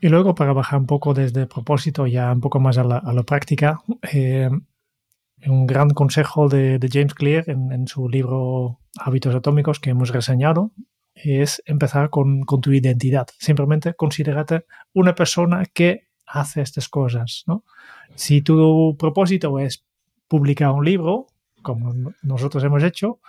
[0.00, 3.22] Y luego, para bajar un poco desde el propósito, ya un poco más a la,
[3.24, 3.80] práctica,
[4.12, 4.48] eh,
[5.46, 10.72] un gran consejo de, James Clear en, su libro Hábitos Atómicos que hemos reseñado
[11.14, 13.26] es empezar con, tu identidad.
[13.38, 17.44] Simplemente considérate una persona que hace estas cosas.
[17.46, 17.64] ¿no?
[18.14, 19.84] Si tu propósito es
[20.28, 21.26] publicar un libro,
[21.62, 23.20] como nosotros hemos hecho,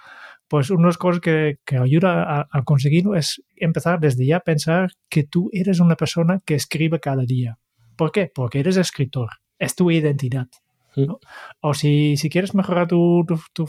[0.49, 4.37] pues una de las cosas que, que ayuda a, a, conseguirlo es empezar desde ya
[4.37, 7.59] a pensar que tú eres una persona que escribe cada día.
[7.95, 8.31] ¿Por qué?
[8.33, 10.47] Porque eres escritor, es tu identidad.
[10.95, 11.19] ¿no?
[11.61, 13.65] O si, si, quieres mejorar tu, tu, tu,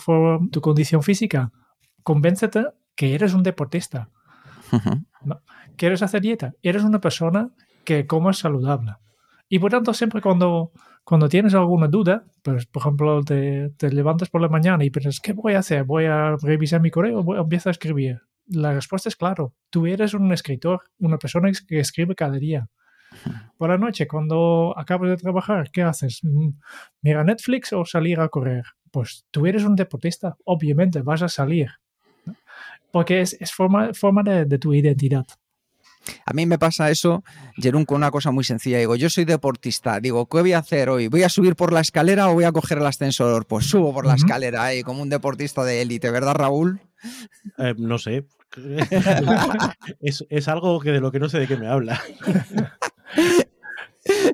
[0.50, 1.52] tu, condición física,
[2.02, 2.64] convéncete
[2.96, 4.08] que eres un deportista.
[4.72, 5.06] Uh -huh.
[5.24, 5.40] ¿no?
[5.76, 6.54] ¿Quieres hacer dieta?
[6.62, 7.50] Eres una persona
[7.84, 8.94] que come saludable.
[9.52, 10.70] Y por tanto, siempre cuando,
[11.02, 15.18] cuando tienes alguna duda, pues por ejemplo, te, te, levantas por la mañana y piensas,
[15.18, 15.82] ¿qué voy a hacer?
[15.82, 18.20] ¿Voy a revisar mi correo o empiezo a escribir?
[18.46, 22.68] La respuesta es claro, tú eres un escritor, una persona que escribe cada día.
[23.58, 26.20] Por la noche, cuando acabas de trabajar, ¿qué haces?
[27.02, 28.62] ¿Mira Netflix o salir a correr?
[28.92, 31.70] Pues tú eres un deportista, obviamente vas a salir.
[32.92, 35.26] Porque es, es forma, forma de, de tu identidad.
[36.24, 37.22] A mí me pasa eso,
[37.56, 38.78] Jerún, con una cosa muy sencilla.
[38.78, 40.00] Digo, yo soy deportista.
[40.00, 41.08] Digo, ¿qué voy a hacer hoy?
[41.08, 43.46] ¿Voy a subir por la escalera o voy a coger el ascensor?
[43.46, 44.18] Pues subo por la uh -huh.
[44.18, 46.80] escalera, eh, como un deportista de élite, ¿verdad, Raúl?
[47.58, 48.26] Eh, no sé.
[50.00, 52.00] es, es, algo que de lo que no sé de qué me habla.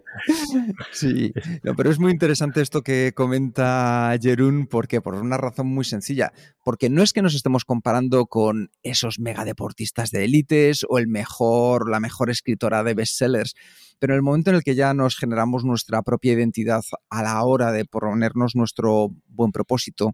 [0.92, 1.32] Sí,
[1.62, 6.32] no, pero es muy interesante esto que comenta Jerún, porque por una razón muy sencilla,
[6.64, 11.90] porque no es que nos estemos comparando con esos megadeportistas de élites o el mejor,
[11.90, 13.54] la mejor escritora de bestsellers,
[13.98, 17.42] pero en el momento en el que ya nos generamos nuestra propia identidad a la
[17.44, 20.12] hora de ponernos nuestro buen propósito,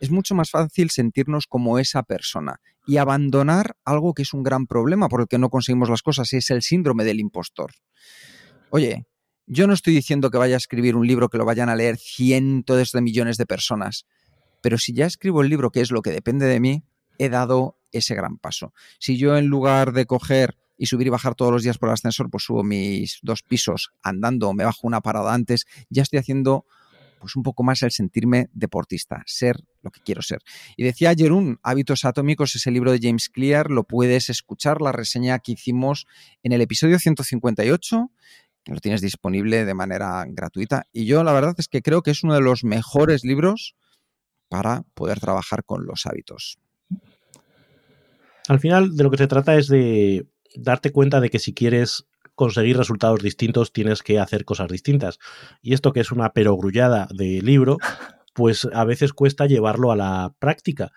[0.00, 4.66] es mucho más fácil sentirnos como esa persona y abandonar algo que es un gran
[4.66, 7.72] problema por el que no conseguimos las cosas, y es el síndrome del impostor.
[8.70, 9.06] Oye,
[9.46, 11.96] yo no estoy diciendo que vaya a escribir un libro que lo vayan a leer
[11.96, 14.04] cientos de millones de personas,
[14.60, 16.84] pero si ya escribo el libro, que es lo que depende de mí,
[17.16, 18.74] he dado ese gran paso.
[18.98, 21.94] Si yo en lugar de coger y subir y bajar todos los días por el
[21.94, 26.66] ascensor, pues subo mis dos pisos andando, me bajo una parada antes, ya estoy haciendo
[27.18, 30.40] pues un poco más el sentirme deportista, ser lo que quiero ser.
[30.76, 35.38] Y decía Jerún, Hábitos Atómicos, ese libro de James Clear, lo puedes escuchar, la reseña
[35.40, 36.06] que hicimos
[36.42, 38.10] en el episodio 158
[38.74, 40.86] lo tienes disponible de manera gratuita.
[40.92, 43.74] Y yo la verdad es que creo que es uno de los mejores libros
[44.48, 46.58] para poder trabajar con los hábitos.
[48.48, 52.06] Al final de lo que se trata es de darte cuenta de que si quieres
[52.34, 55.18] conseguir resultados distintos tienes que hacer cosas distintas.
[55.60, 57.78] Y esto que es una perogrullada de libro,
[58.34, 60.92] pues a veces cuesta llevarlo a la práctica.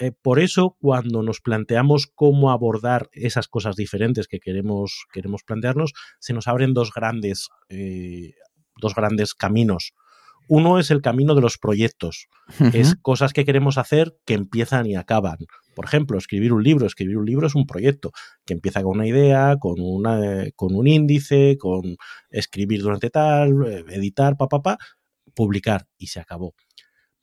[0.00, 5.92] Eh, por eso, cuando nos planteamos cómo abordar esas cosas diferentes que queremos, queremos plantearnos,
[6.20, 8.34] se nos abren dos grandes, eh,
[8.80, 9.92] dos grandes caminos.
[10.46, 12.28] Uno es el camino de los proyectos,
[12.60, 12.74] uh -huh.
[12.74, 15.38] es cosas que queremos hacer que empiezan y acaban.
[15.74, 16.86] Por ejemplo, escribir un libro.
[16.86, 18.12] Escribir un libro es un proyecto
[18.46, 21.96] que empieza con una idea, con, una, con un índice, con
[22.30, 23.50] escribir durante tal,
[23.88, 24.84] editar, papá, pa, pa,
[25.34, 26.54] publicar y se acabó.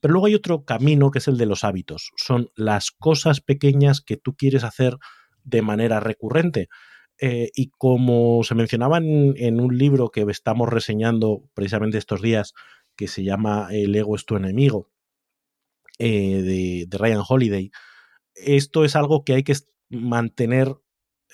[0.06, 2.12] Pero luego hay otro camino que es el de los hábitos.
[2.16, 4.98] Son las cosas pequeñas que tú quieres hacer
[5.44, 6.68] de manera recurrente.
[7.20, 12.54] Eh, y como se mencionaba en, un libro que estamos reseñando precisamente estos días,
[12.96, 14.92] que se llama El ego es tu enemigo,
[15.98, 17.72] eh, de, de, Ryan Holiday,
[18.36, 19.56] esto es algo que hay que
[19.90, 20.76] mantener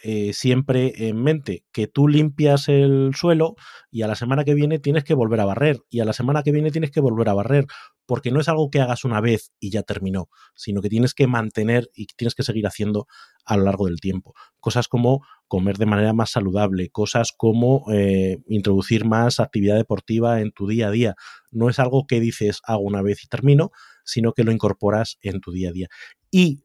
[0.04, 3.56] eh, siempre en mente, que tú limpias el suelo
[3.90, 6.44] y a la semana que viene tienes que volver a barrer, y a la semana
[6.44, 7.66] que viene tienes que volver a barrer,
[8.06, 11.28] porque no es algo que hagas una vez y ya terminó, sino que tienes que
[11.28, 13.08] mantener y tienes que seguir haciendo
[13.46, 14.34] a lo largo del tiempo.
[14.60, 20.52] Cosas como comer de manera más saludable, cosas como eh, introducir más actividad deportiva en
[20.52, 21.16] tu día a día.
[21.52, 23.72] No es algo que dices hago una vez y termino,
[24.04, 25.88] sino que lo incorporas en tu día a día.
[26.32, 26.64] Y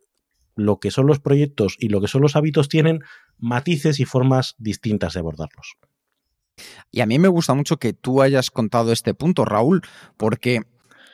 [0.56, 3.00] lo que son los proyectos y lo que son los hábitos tienen
[3.38, 5.76] matices y formas distintas de abordarlos.
[6.90, 9.82] Y a mí me gusta mucho que tú hayas contado este punto, Raúl,
[10.16, 10.62] porque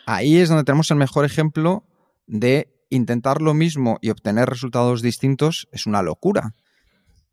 [0.07, 1.85] ahí es donde tenemos el mejor ejemplo
[2.27, 6.55] de intentar lo mismo y obtener resultados distintos es una locura.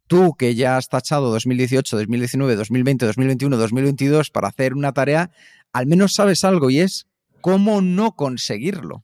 [0.08, 5.30] Tú que ya has tachado 2018, 2019, 2020, 2021, 2022 para hacer una tarea,
[5.72, 7.08] al menos sabes algo y es
[7.42, 9.04] cómo no conseguirlo.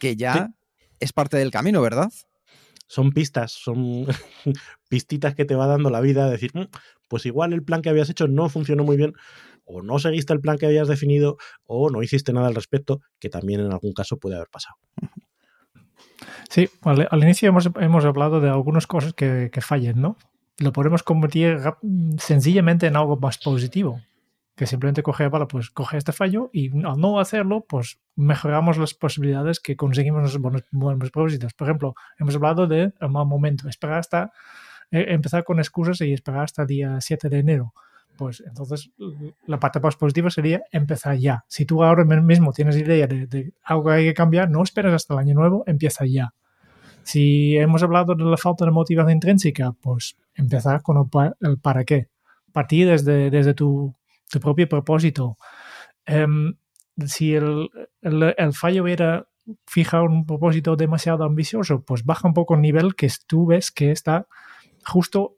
[0.00, 0.54] Que ya sí.
[1.00, 2.10] es parte del camino, ¿verdad?
[2.86, 4.06] Son pistas, son
[4.88, 6.66] pistitas que te va dando la vida, decir, mmm,
[7.08, 9.14] pues igual el plan que habías hecho no funcionó muy bien,
[9.64, 13.28] o no seguiste el plan que habías definido, o no hiciste nada al respecto, que
[13.28, 14.76] también en algún caso puede haber pasado.
[16.48, 20.16] Sí, al, al inicio hemos, hemos, hablado de algunas cosas que, que fallen, ¿no?
[20.58, 21.58] Lo podemos convertir
[22.18, 24.00] sencillamente en algo más positivo
[24.56, 28.94] que simplemente coge, vale, pues coge este fallo y al no hacerlo, pues mejoramos las
[28.94, 31.52] posibilidades que conseguimos los buenos, buenos propósitos.
[31.52, 34.32] Por ejemplo, hemos hablado de un mal momento, esperar hasta
[34.90, 37.74] eh, empezar con excusas y esperar hasta el día 7 de enero.
[38.16, 38.90] pues entonces
[39.46, 41.44] la parte más positiva sería empezar ya.
[41.48, 45.12] Si tú ahora mismo tienes idea de, algo que hay que cambiar, no esperes hasta
[45.12, 46.32] el año nuevo, empieza ya.
[47.02, 52.08] Si hemos hablado de la falta de motivación intrínseca, pues empezar con el, para qué.
[52.52, 53.94] Partir desde, desde tu,
[54.30, 55.36] tu propio propósito.
[56.04, 56.54] Em,
[57.04, 57.68] si el,
[58.00, 59.28] el, fallo era
[59.66, 63.90] fijar un propósito demasiado ambicioso, pues baja un poco el nivel que tú ves que
[63.90, 64.26] está
[64.84, 65.36] justo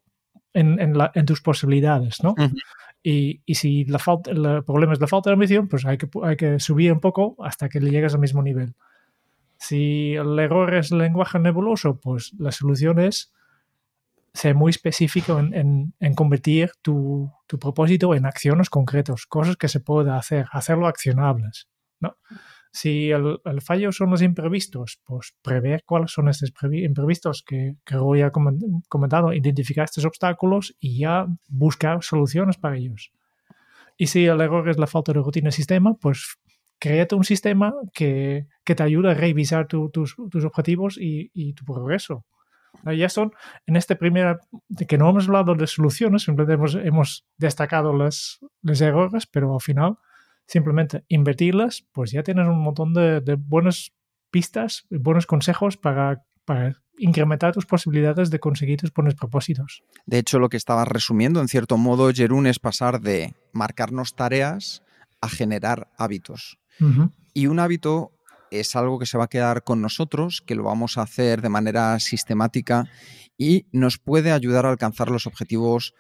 [0.53, 2.35] en, en, la, en tus posibilidades, ¿no?
[3.03, 6.09] y, y, si la falta, el problema es la falta de ambición, pues hay que,
[6.23, 8.75] hay que subir un poco hasta que le llegues al mismo nivel.
[9.59, 13.33] Si el error es el lenguaje nebuloso, pues la solución es
[14.39, 19.81] ser muy específico en, en, convertir tu, tu, propósito en acciones concretas, cosas que se
[19.81, 21.69] pueda hacer, hacerlo accionables.
[21.99, 22.17] ¿no?
[22.71, 27.97] Si el, el, fallo son los imprevistos, pues prever cuáles son estos imprevistos que, que
[27.97, 33.11] Roy ha comentado, identificar estos obstáculos y ya buscar soluciones para ellos.
[33.97, 36.37] Y si el error es la falta de rutina de sistema, pues
[36.79, 41.65] créate un sistema que, que te ayude a revisar tus, tus, objetivos y, y, tu
[41.65, 42.25] progreso.
[42.97, 43.33] Ya son,
[43.67, 44.39] en este primer,
[44.87, 49.61] que no hemos hablado de soluciones, simplemente hemos, hemos destacado los, los errores, pero al
[49.61, 49.99] final
[50.47, 53.93] simplemente invertirlas, pues ya tienes un montón de, buenas
[54.31, 59.83] pistas buenos consejos para, para incrementar tus posibilidades de conseguir tus buenos propósitos.
[60.07, 64.83] De hecho, lo que estabas resumiendo, en cierto modo, Jerún, es pasar de marcarnos tareas
[65.21, 66.59] a generar hábitos.
[67.35, 68.13] Y un hábito
[68.51, 71.49] es algo que se va a quedar con nosotros, que lo vamos a hacer de
[71.49, 72.91] manera sistemática
[73.37, 75.95] y nos puede ayudar a alcanzar los objetivos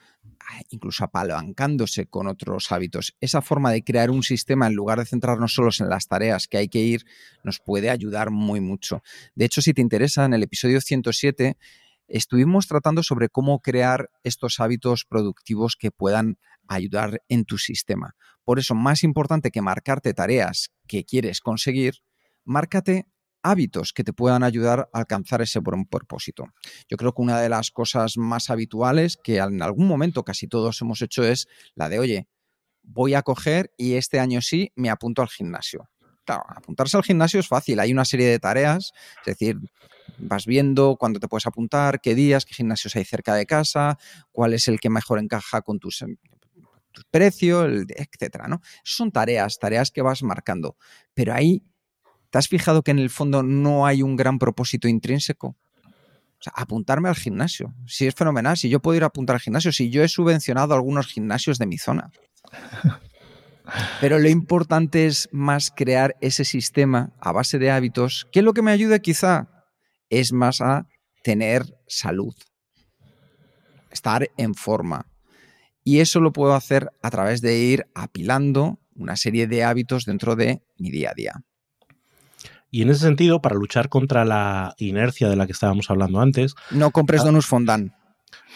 [0.70, 3.16] incluso apalancándose con otros hábitos.
[3.20, 6.58] Esa forma de crear un sistema en lugar de centrarnos solos en las tareas que
[6.58, 7.04] hay que ir
[7.44, 9.02] nos puede ayudar muy mucho.
[9.34, 11.56] De hecho, si te interesa, en el episodio 107
[12.08, 18.14] estuvimos tratando sobre cómo crear estos hábitos productivos que puedan ayudar en tu sistema.
[18.44, 21.96] Por eso, más importante que marcarte tareas que quieres conseguir,
[22.48, 23.06] márcate
[23.42, 26.46] hábitos que te puedan ayudar a alcanzar ese buen propósito.
[26.88, 30.80] Yo creo que una de las cosas más habituales que en algún momento casi todos
[30.82, 32.28] hemos hecho es la de, oye,
[32.82, 35.88] voy a coger y este año sí me apunto al gimnasio.
[36.24, 39.56] Claro, apuntarse al gimnasio es fácil, hay una serie de tareas, es decir,
[40.18, 43.98] vas viendo cuándo te puedes apuntar, qué días, qué gimnasios hay cerca de casa,
[44.30, 46.04] cuál es el que mejor encaja con tus,
[46.92, 48.60] tu precio, etcétera, ¿no?
[48.84, 50.76] Son tareas, tareas que vas marcando,
[51.14, 51.62] pero ahí
[52.30, 55.48] ¿Te has fijado que en el fondo no hay un gran propósito intrínseco?
[55.48, 57.74] O sea, apuntarme al gimnasio.
[57.86, 60.74] Si es fenomenal, si yo puedo ir a apuntar al gimnasio, si yo he subvencionado
[60.74, 62.10] algunos gimnasios de mi zona.
[64.00, 68.62] Pero lo importante es más crear ese sistema a base de hábitos, que lo que
[68.62, 69.48] me ayuda quizá
[70.10, 70.86] es más a
[71.22, 72.34] tener salud,
[73.90, 75.06] estar en forma.
[75.84, 80.36] Y eso lo puedo hacer a través de ir apilando una serie de hábitos dentro
[80.36, 81.32] de mi día a día.
[82.70, 86.54] Y en ese sentido, para luchar contra la inercia de la que estábamos hablando antes.
[86.70, 87.92] No compres ah, donuts fondant.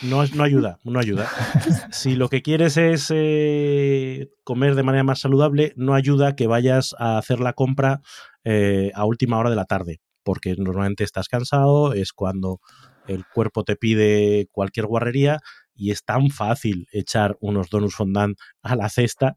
[0.02, 1.28] No, no ayuda, no ayuda.
[1.92, 6.94] si lo que quieres es eh, comer de manera más saludable, no ayuda que vayas
[6.98, 8.00] a hacer la compra
[8.44, 12.60] eh, a última hora de la tarde, porque normalmente estás cansado, es cuando
[13.06, 15.38] el cuerpo te pide cualquier guarrería
[15.74, 19.36] y es tan fácil echar unos donuts fondant a la cesta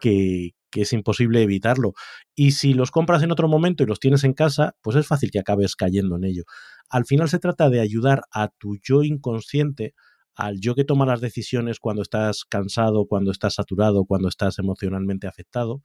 [0.00, 1.92] que, que es imposible evitarlo.
[2.34, 5.30] Y si los compras en otro momento y los tienes en casa, pues es fácil
[5.30, 6.44] que acabes cayendo en ello.
[6.88, 9.94] Al final se trata de ayudar a tu yo inconsciente,
[10.34, 15.26] al yo que toma las decisiones cuando estás cansado, cuando estás saturado, cuando estás emocionalmente
[15.26, 15.82] afectado,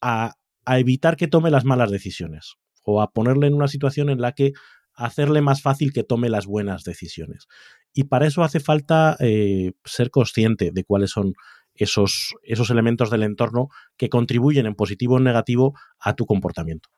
[0.00, 0.34] a,
[0.64, 4.32] a evitar que tome las malas decisiones o a ponerle en una situación en la
[4.32, 4.52] que
[4.94, 7.46] hacerle más fácil que tome las buenas decisiones.
[7.94, 11.34] Y para eso hace falta eh, ser consciente de cuáles son
[11.82, 16.88] esos, esos elementos del entorno que contribuyen en positivo o en negativo a tu comportamiento.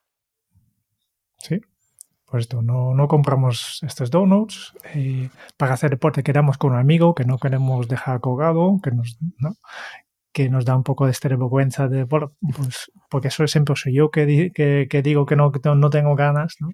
[1.39, 1.61] Sí,
[2.27, 7.15] por esto, no, no compramos estos donuts eh, para hacer deporte, queramos con un amigo
[7.15, 9.55] que no queremos dejar colgado, que nos, ¿no?
[10.35, 14.51] Que nos da un poco de vergüenza de, pues, porque eso siempre soy yo que,
[14.53, 16.57] que, digo que no, no tengo ganas.
[16.59, 16.71] ¿no?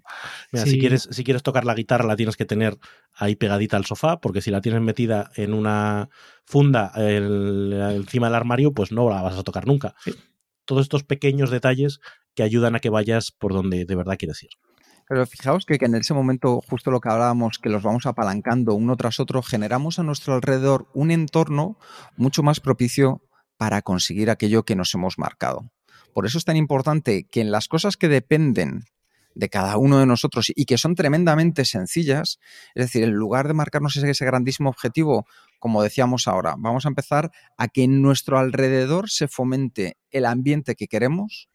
[0.51, 0.79] si...
[0.79, 2.79] quieres, si quieres tocar la guitarra la tienes que tener
[3.13, 6.09] ahí pegadita al sofá, porque si la tienes metida en una
[6.43, 9.93] funda encima del armario, pues no la vas a tocar nunca.
[10.65, 11.99] Todos estos pequeños detalles
[12.33, 14.49] que ayudan a que vayas por donde de verdad quieres ir.
[15.07, 18.73] Pero fijaos que, que, en ese momento, justo lo que hablábamos, que los vamos apalancando
[18.73, 21.77] uno tras otro, generamos a nuestro alrededor un entorno
[22.15, 23.21] mucho más propicio
[23.61, 25.71] para conseguir aquello que nos hemos marcado.
[26.15, 28.85] Por eso es tan importante que en las cosas que dependen
[29.35, 32.39] de cada uno de nosotros y que son tremendamente sencillas,
[32.73, 35.27] es decir, en lugar de marcarnos ese, grandísimo objetivo,
[35.59, 40.73] como decíamos ahora, vamos a empezar a que en nuestro alrededor se fomente el ambiente
[40.73, 41.47] que queremos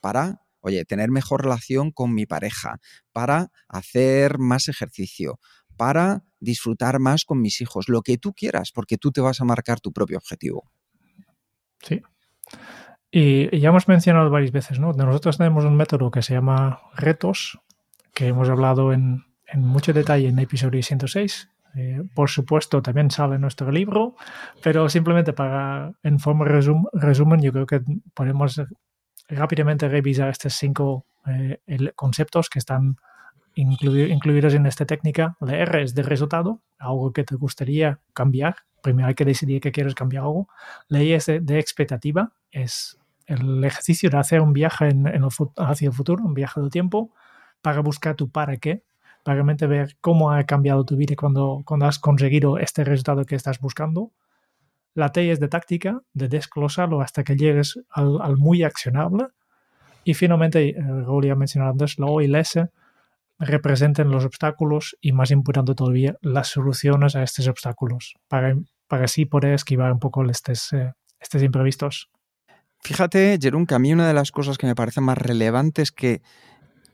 [0.00, 2.80] para, oye, tener mejor relación con mi pareja,
[3.12, 5.38] para hacer más ejercicio,
[5.76, 9.44] para disfrutar más con mis hijos, lo que tú quieras, porque tú te vas a
[9.44, 10.72] marcar tu propio objetivo.
[11.84, 12.02] Sí.
[13.10, 14.92] Y ya hemos mencionado varias veces, ¿no?
[14.92, 17.60] Nosotros tenemos un método que se llama retos,
[18.12, 19.24] que hemos hablado en,
[19.54, 21.48] mucho detalle en episodio 106.
[21.76, 24.16] Eh, por supuesto, también sale en nuestro libro,
[24.62, 26.62] pero simplemente para, en forma de
[26.92, 27.82] resumen, yo creo que
[28.14, 28.60] podemos
[29.28, 31.60] rápidamente revisar estos cinco eh,
[31.94, 32.96] conceptos que están
[33.54, 35.36] incluidos en esta técnica.
[35.40, 38.56] La R es de resultado, algo que te gustaría cambiar.
[38.82, 40.48] Primero hay que decidir que quieres cambiar algo.
[40.88, 45.06] La I es de expectativa, es el ejercicio de hacer un viaje en,
[45.56, 47.10] hacia el futuro, un viaje del tiempo,
[47.62, 48.82] para buscar tu para qué,
[49.22, 53.36] para realmente ver cómo ha cambiado tu vida cuando, cuando has conseguido este resultado que
[53.36, 54.12] estás buscando.
[54.94, 59.28] La T es de táctica, de desglosarlo hasta que llegues al, muy accionable.
[60.04, 62.68] Y finalmente, eh, Raúl ya mencionado antes, la O y la S
[63.38, 68.56] representen los obstáculos y, más importante todavía, las soluciones a estos obstáculos, para,
[68.86, 72.10] para así poder esquivar un poco estos, eh, estos imprevistos.
[72.82, 75.92] Fíjate, Jerón, que a mí una de las cosas que me parece más relevantes es
[75.92, 76.22] que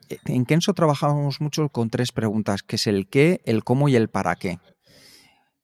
[0.09, 3.95] eh, en Kenso trabajamos mucho con tres preguntas, que es el qué, el cómo y
[3.95, 4.59] el para qué.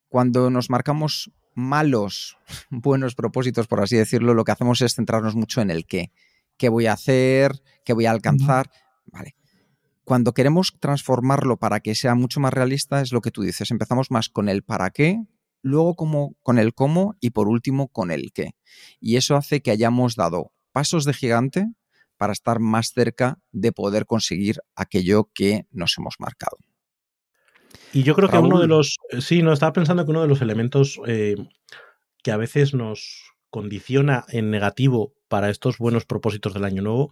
[0.09, 2.37] Cuando nos marcamos malos,
[2.69, 6.11] buenos propósitos, por así decirlo, lo que hacemos es centrarnos mucho en el qué.
[6.57, 7.51] ¿Qué voy a hacer?
[7.85, 8.69] ¿Qué voy a alcanzar?
[10.07, 13.71] Cuando queremos transformarlo para que sea mucho más realista, es lo que tú dices.
[13.71, 15.21] Empezamos más con el para qué,
[15.61, 18.51] luego como, con el cómo y por último con el qué.
[19.01, 21.65] Y eso hace que hayamos dado pasos de gigante
[22.15, 26.55] para estar más cerca de poder conseguir aquello que nos hemos marcado.
[27.91, 30.29] Y yo creo que uno de los, eh, sí, no, estaba pensando que uno de
[30.29, 31.35] los elementos eh,
[32.23, 37.11] que a veces nos condiciona en negativo para estos buenos propósitos del año nuevo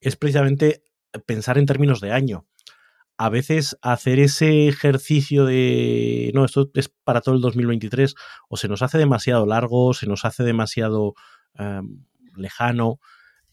[0.00, 0.84] es precisamente
[1.18, 2.46] pensar en términos de año
[3.18, 8.14] a veces hacer ese ejercicio de, no, esto es para todo el 2023,
[8.48, 11.14] o se nos hace demasiado largo, se nos hace demasiado
[11.54, 12.04] em,
[12.36, 13.00] lejano,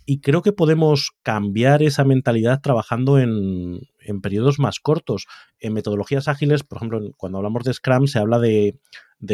[0.05, 3.79] y creo que podemos cambiar esa mentalidad trabajando en,
[4.21, 5.27] periodos más cortos.
[5.59, 8.77] En metodologías ágiles, por ejemplo, cuando hablamos de Scrum, se habla de,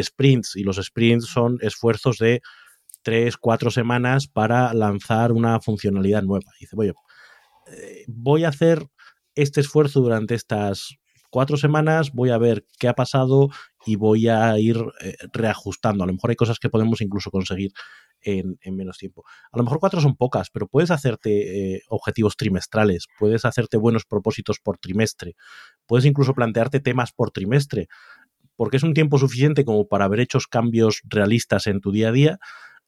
[0.00, 2.40] sprints, y los sprints son esfuerzos de
[3.02, 6.52] tres, cuatro semanas para lanzar una funcionalidad nueva.
[6.60, 6.92] dice, voy,
[7.70, 8.86] eh, voy a hacer
[9.34, 10.98] este esfuerzo durante estas
[11.30, 13.48] cuatro semanas, voy a ver qué ha pasado
[13.86, 16.04] y voy a ir eh, reajustando.
[16.04, 17.72] A lo mejor hay cosas que podemos incluso conseguir
[18.22, 19.24] en, menos tiempo.
[19.50, 24.04] A lo mejor cuatro son pocas, pero puedes hacerte eh, objetivos trimestrales, puedes hacerte buenos
[24.04, 25.36] propósitos por trimestre,
[25.86, 27.88] puedes incluso plantearte temas por trimestre,
[28.56, 32.12] porque es un tiempo suficiente como para haber hecho cambios realistas en tu día a
[32.12, 32.38] día.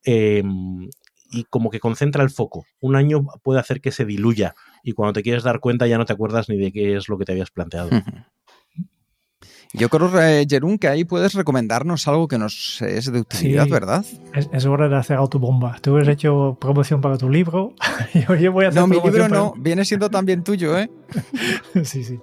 [0.04, 0.88] Em,
[1.32, 2.66] y como que concentra el foco.
[2.80, 6.04] Un año puede hacer que se diluya y cuando te quieres dar cuenta ya no
[6.04, 7.90] te acuerdas ni de qué es lo que te habías planteado.
[9.74, 14.04] Yo creo, eh, Jerún, que ahí puedes recomendarnos algo que nos es de utilidad, ¿verdad?
[14.34, 15.78] Es, hora de hacer autobomba.
[15.80, 17.72] Tú has hecho promoción para tu libro.
[18.38, 19.54] yo voy a hacer no, mi libro no.
[19.56, 20.90] Viene siendo también tuyo, ¿eh?
[21.84, 22.20] sí, sí.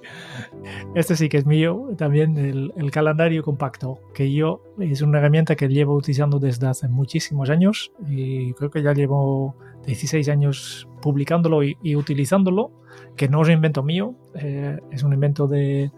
[0.93, 1.89] Este sí que es mío.
[1.97, 7.49] También el, calendario compacto, que yo es una herramienta que llevo utilizando desde hace muchísimos
[7.49, 9.55] años y creo que ya llevo
[9.87, 12.71] 16 años publicándolo y, utilizándolo,
[13.15, 15.91] que no es un invento mío, eh, es un invento de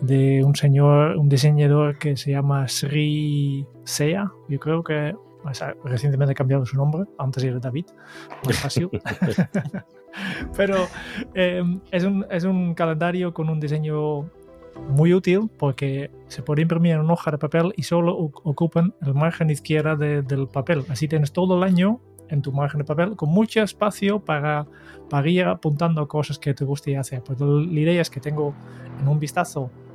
[0.00, 5.14] de un señor, un diseñador que se llama Sri Sea, yo creo que
[5.84, 7.86] recientemente ha cambiado su nombre, antes era David,
[8.44, 8.88] más fácil.
[10.56, 10.88] Pero
[11.34, 14.28] em, es, un, es un calendario con un diseño
[14.88, 19.14] muy útil porque se puede imprimir en una hoja de papel y solo ocupan el
[19.14, 20.84] margen izquierda del papel.
[20.88, 24.66] Así tienes todo el año en tu margen de papel con mucho espacio para,
[25.08, 27.22] para ir apuntando cosas que te guste hacer.
[27.22, 28.54] Pues la idea es que tengo
[29.00, 29.89] en un vistazo eh,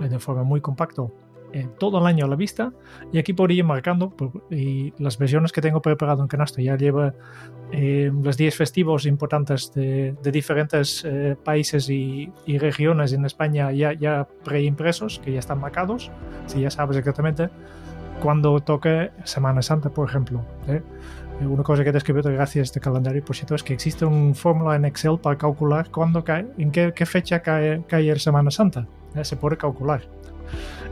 [0.00, 1.12] de forma muy compacto
[1.54, 2.72] eh, todo el año a la vista.
[3.12, 4.12] Y aquí podría ir marcando
[4.50, 7.14] y las versiones que tengo preparado en Canasto ya lleva
[7.70, 11.06] eh, los días festivos importantes de, diferentes
[11.44, 16.10] países y, regiones en España ya, ya preimpresos que ya están marcados
[16.46, 17.50] si ya sabes exactamente
[18.20, 20.44] cuando toque Semana Santa por ejemplo
[21.40, 24.34] una cosa que he descrito gracias a este calendario por cierto es que existe un
[24.34, 28.50] fórmula en Excel para calcular cuándo cae, en qué, qué fecha cae, cae el Semana
[28.50, 30.02] Santa eh, se puede calcular.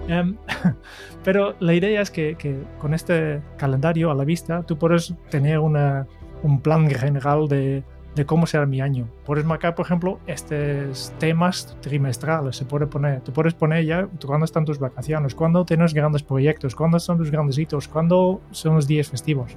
[0.09, 0.37] Em,
[1.25, 2.37] pero la idea es que,
[2.79, 6.07] con este calendario a la vista tú puedes tener una,
[6.43, 9.09] un plan general de, de cómo será mi año.
[9.25, 12.57] Puedes marcar, por ejemplo, estos temas trimestrales.
[12.57, 16.75] Se puede poner, te puedes poner ya cuándo están tus vacaciones, cuándo tienes grandes proyectos,
[16.75, 19.57] cuándo son tus grandes hitos, cuándo son los días festivos.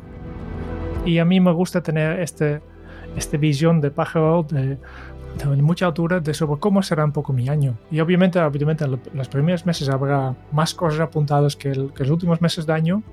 [1.05, 2.61] Y a mí me gusta tener este,
[3.15, 4.77] esta visión de pájaro de,
[5.43, 7.77] de mucha altura de sobre cómo será un poco mi año.
[7.91, 12.65] Y obviamente, obviamente en los primeros meses habrá más cosas apuntadas que, los últimos meses
[12.65, 13.03] de año,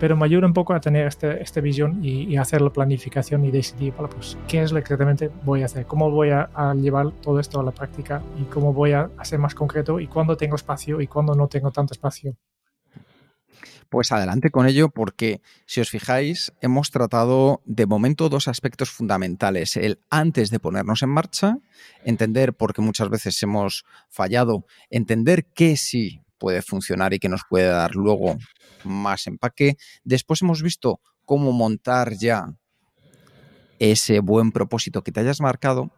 [0.00, 3.50] pero me ayuda un poco a tener este, esta visión y, hacer la planificación y
[3.50, 7.40] decidir, pues, qué es lo que exactamente voy a hacer, cómo voy a, llevar todo
[7.40, 11.00] esto a la práctica y cómo voy a hacer más concreto y cuándo tengo espacio
[11.00, 12.34] y cuándo no tengo tanto espacio.
[13.88, 19.76] Pues adelante con ello porque si os fijáis hemos tratado de momento dos aspectos fundamentales.
[19.76, 21.58] El antes de ponernos en marcha,
[22.04, 27.42] entender por qué muchas veces hemos fallado, entender qué sí puede funcionar y que nos
[27.48, 28.36] puede dar luego
[28.84, 29.76] más empaque.
[30.04, 32.46] Después hemos visto cómo montar ya
[33.78, 35.90] ese buen propósito que te hayas marcado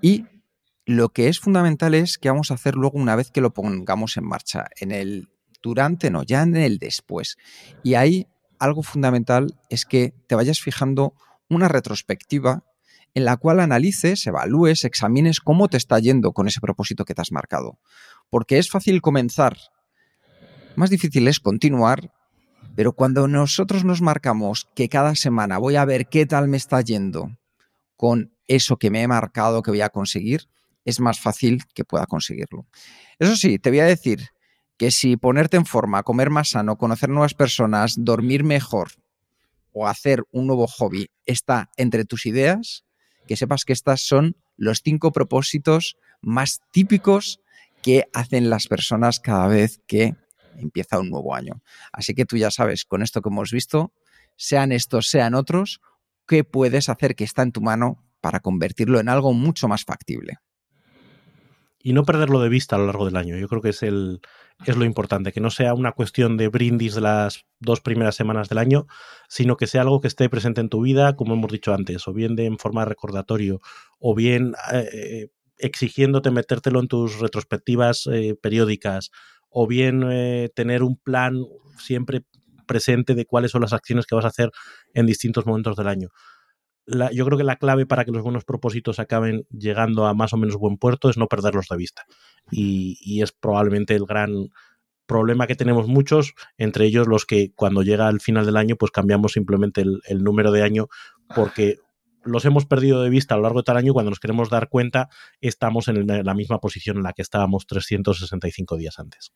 [0.00, 0.26] y
[0.86, 4.16] lo que es fundamental es que vamos a hacer luego una vez que lo pongamos
[4.16, 5.28] en marcha, en el
[5.62, 7.36] durante no, ya en el después.
[7.82, 8.26] Y ahí
[8.58, 11.14] algo fundamental es que te vayas fijando
[11.48, 12.64] una retrospectiva
[13.14, 17.22] en la cual analices, evalúes, examines cómo te está yendo con ese propósito que te
[17.22, 17.78] has marcado.
[18.30, 19.56] Porque es fácil comenzar,
[20.76, 22.12] más difícil es continuar
[22.78, 26.80] pero cuando nosotros nos marcamos que cada semana voy a ver qué tal me está
[26.80, 27.36] yendo
[27.96, 30.48] con eso que me he marcado que voy a conseguir,
[30.84, 32.68] es más fácil que pueda conseguirlo.
[33.18, 34.28] Eso sí, te voy a decir
[34.78, 38.92] que si ponerte en forma, comer más sano, conocer nuevas personas, dormir mejor
[39.72, 42.84] o hacer un nuevo hobby está entre tus ideas,
[43.26, 47.40] que sepas que estas son los cinco propósitos más típicos
[47.82, 50.14] que hacen las personas cada vez que
[50.56, 51.60] empieza un nuevo año.
[51.92, 53.92] Así que tú ya sabes, con esto que hemos visto,
[54.36, 55.80] sean estos, sean otros,
[56.26, 60.38] qué puedes hacer que está en tu mano para convertirlo en algo mucho más factible.
[61.80, 63.36] Y no perderlo de vista a lo largo del año.
[63.36, 64.20] Yo creo que es, el,
[64.66, 68.48] es lo importante, que no sea una cuestión de brindis de las dos primeras semanas
[68.48, 68.86] del año,
[69.28, 72.12] sino que sea algo que esté presente en tu vida, como hemos dicho antes, o
[72.12, 73.60] bien de, en forma recordatorio,
[74.00, 79.10] o bien eh, exigiéndote metértelo en tus retrospectivas eh, periódicas,
[79.50, 81.44] o bien eh, tener un plan
[81.78, 82.24] siempre
[82.66, 84.50] presente de cuáles son las acciones que vas a hacer
[84.94, 86.08] en distintos momentos del año.
[87.12, 90.36] Yo creo que la clave para que los buenos propósitos acaben llegando a más o
[90.36, 92.04] menos buen puerto es no perderlos de vista.
[92.50, 94.48] Y, es probablemente el gran
[95.06, 98.90] problema que tenemos muchos, entre ellos los que cuando llega el final del año, pues
[98.90, 100.88] cambiamos simplemente el, el número de año
[101.34, 101.78] porque
[102.24, 104.68] los hemos perdido de vista a lo largo de tal año cuando nos queremos dar
[104.68, 105.08] cuenta
[105.40, 109.32] estamos en la misma posición en la que estábamos 365 días antes.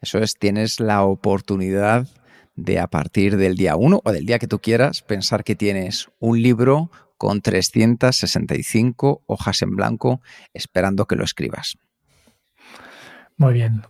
[0.00, 2.08] Eso es, tienes la oportunidad
[2.54, 6.08] de a partir del día 1 o del día que tú quieras pensar que tienes
[6.18, 10.20] un libro con 365 hojas en blanco
[10.52, 11.76] esperando que lo escribas.
[13.36, 13.82] Muy bien.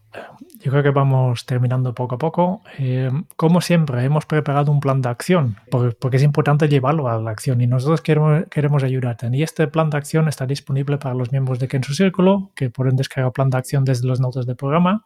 [0.60, 2.62] Yo creo que vamos terminando poco a poco.
[2.78, 7.30] Eh, como siempre, hemos preparado un plan de acción, porque, es importante llevarlo a la
[7.30, 9.28] acción y nosotros queremos, ayudarte.
[9.32, 12.96] Y este plan de acción está disponible para los miembros de Kenzo Círculo, que pueden
[12.96, 15.04] descargar plan de acción desde los notas del programa.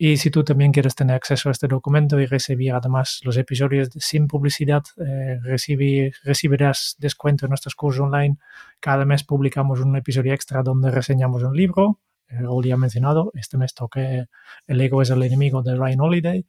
[0.00, 3.90] Y si tú también quieres tener acceso a este documento y recibir además los episodios
[3.96, 8.38] sin publicidad, eh, recibir, recibirás descuento en nuestros cursos online.
[8.78, 13.56] Cada mes publicamos un episodio extra donde reseñamos un libro Raúl ya ha mencionado, este
[13.56, 14.26] mes toqué
[14.66, 16.46] El ego es el enemigo de Ryan Holiday.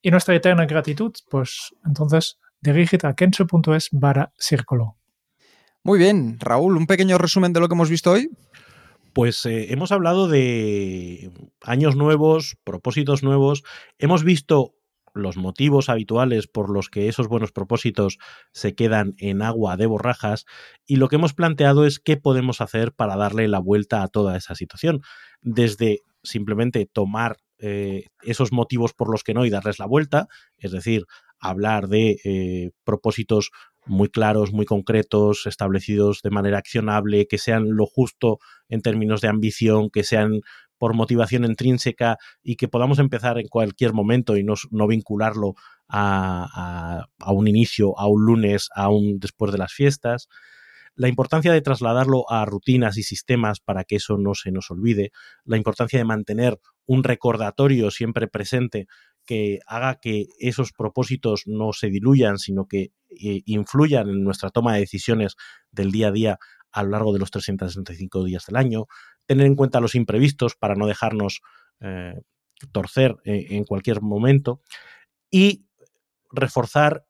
[0.00, 4.96] Y nuestra eterna gratitud, pues entonces dirígete a kenso.es barra círculo.
[5.82, 8.30] Muy bien, Raúl, un pequeño resumen de lo que hemos visto hoy.
[9.18, 13.64] Pues eh, hemos hablado de años nuevos, propósitos nuevos.
[13.98, 14.76] Hemos visto
[15.12, 18.18] los motivos habituales por los que esos buenos propósitos
[18.52, 20.44] se quedan en agua de borrajas
[20.86, 24.36] y lo que hemos planteado es qué podemos hacer para darle la vuelta a toda
[24.36, 25.00] esa situación,
[25.40, 30.70] desde simplemente tomar eh, esos motivos por los que no y darles la vuelta, es
[30.70, 31.06] decir,
[31.40, 33.50] hablar de eh, propósitos
[33.86, 39.28] muy claros, muy concretos, establecidos de manera accionable, que sean lo justo en términos de
[39.28, 40.40] ambición, que sean
[40.78, 45.54] por motivación intrínseca y que podamos empezar en cualquier momento y no, no vincularlo
[45.88, 50.28] a, a, un inicio, a un lunes, a un después de las fiestas.
[50.94, 55.10] La importancia de trasladarlo a rutinas y sistemas para que eso no se nos olvide.
[55.44, 58.86] La importancia de mantener un recordatorio siempre presente
[59.28, 64.72] que haga que esos propósitos no se diluyan, sino que eh, influyan en nuestra toma
[64.72, 65.36] de decisiones
[65.70, 66.38] del día a día
[66.72, 68.86] a lo largo de los 365 días del año,
[69.26, 71.42] tener en cuenta los imprevistos para no dejarnos
[71.80, 72.14] eh,
[72.72, 74.62] torcer en, cualquier momento.
[75.30, 75.66] Y
[76.32, 77.04] reforzar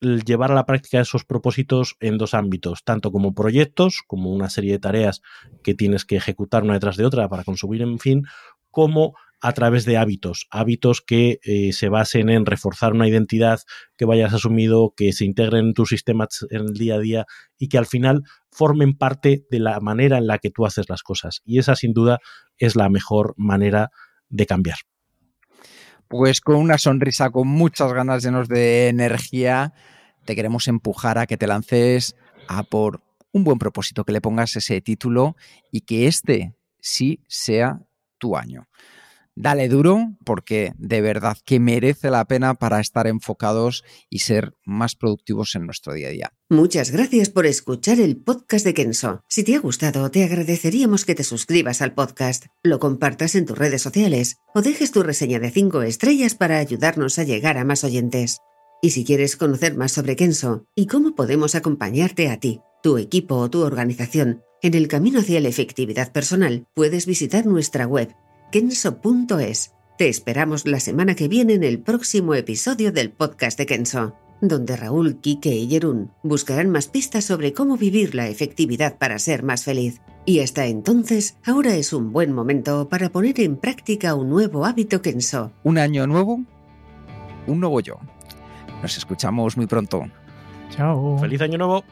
[0.00, 4.72] llevar a la práctica esos propósitos en dos ámbitos, tanto como proyectos, como una serie
[4.72, 5.22] de tareas
[5.62, 8.24] que tienes que ejecutar una detrás de otra para consumir en fin,
[8.70, 13.60] como a través de hábitos, hábitos que eh, se basen en reforzar una identidad
[13.96, 17.26] que vayas asumido, que se integren en tus sistemas en el día a día
[17.58, 21.02] y que al final formen parte de la manera en la que tú haces las
[21.02, 21.40] cosas.
[21.44, 22.18] Y esa sin duda
[22.58, 23.90] es la mejor manera
[24.28, 24.78] de cambiar.
[26.08, 29.72] Pues con una sonrisa, con muchas ganas llenos de energía,
[30.24, 32.16] te queremos empujar a que te lances
[32.48, 35.36] a por un buen propósito, que le pongas ese título
[35.70, 37.80] y que este sí sea
[38.18, 38.68] tu año.
[39.42, 44.96] Dale duro porque de verdad que merece la pena para estar enfocados y ser más
[44.96, 46.32] productivos en nuestro día a día.
[46.50, 49.22] Muchas gracias por escuchar el podcast de Kenso.
[49.28, 53.56] Si te ha gustado, te agradeceríamos que te suscribas al podcast, lo compartas en tus
[53.56, 57.82] redes sociales o dejes tu reseña de 5 estrellas para ayudarnos a llegar a más
[57.82, 58.40] oyentes.
[58.82, 63.36] Y si quieres conocer más sobre Kenso y cómo podemos acompañarte a ti, tu equipo
[63.36, 68.14] o tu organización en el camino hacia la efectividad personal, puedes visitar nuestra web
[68.50, 69.74] kenso.es.
[69.96, 74.76] Te esperamos la semana que viene en el próximo episodio del podcast de Kenso, donde
[74.76, 79.64] Raúl, Kike y Jerún buscarán más pistas sobre cómo vivir la efectividad para ser más
[79.64, 80.00] feliz.
[80.24, 85.00] Y hasta entonces, ahora es un buen momento para poner en práctica un nuevo hábito
[85.00, 85.52] Kenso.
[85.62, 86.40] Un año nuevo,
[87.46, 87.98] un nuevo yo.
[88.82, 90.04] Nos escuchamos muy pronto.
[90.70, 91.18] Chao.
[91.18, 91.84] Feliz año nuevo.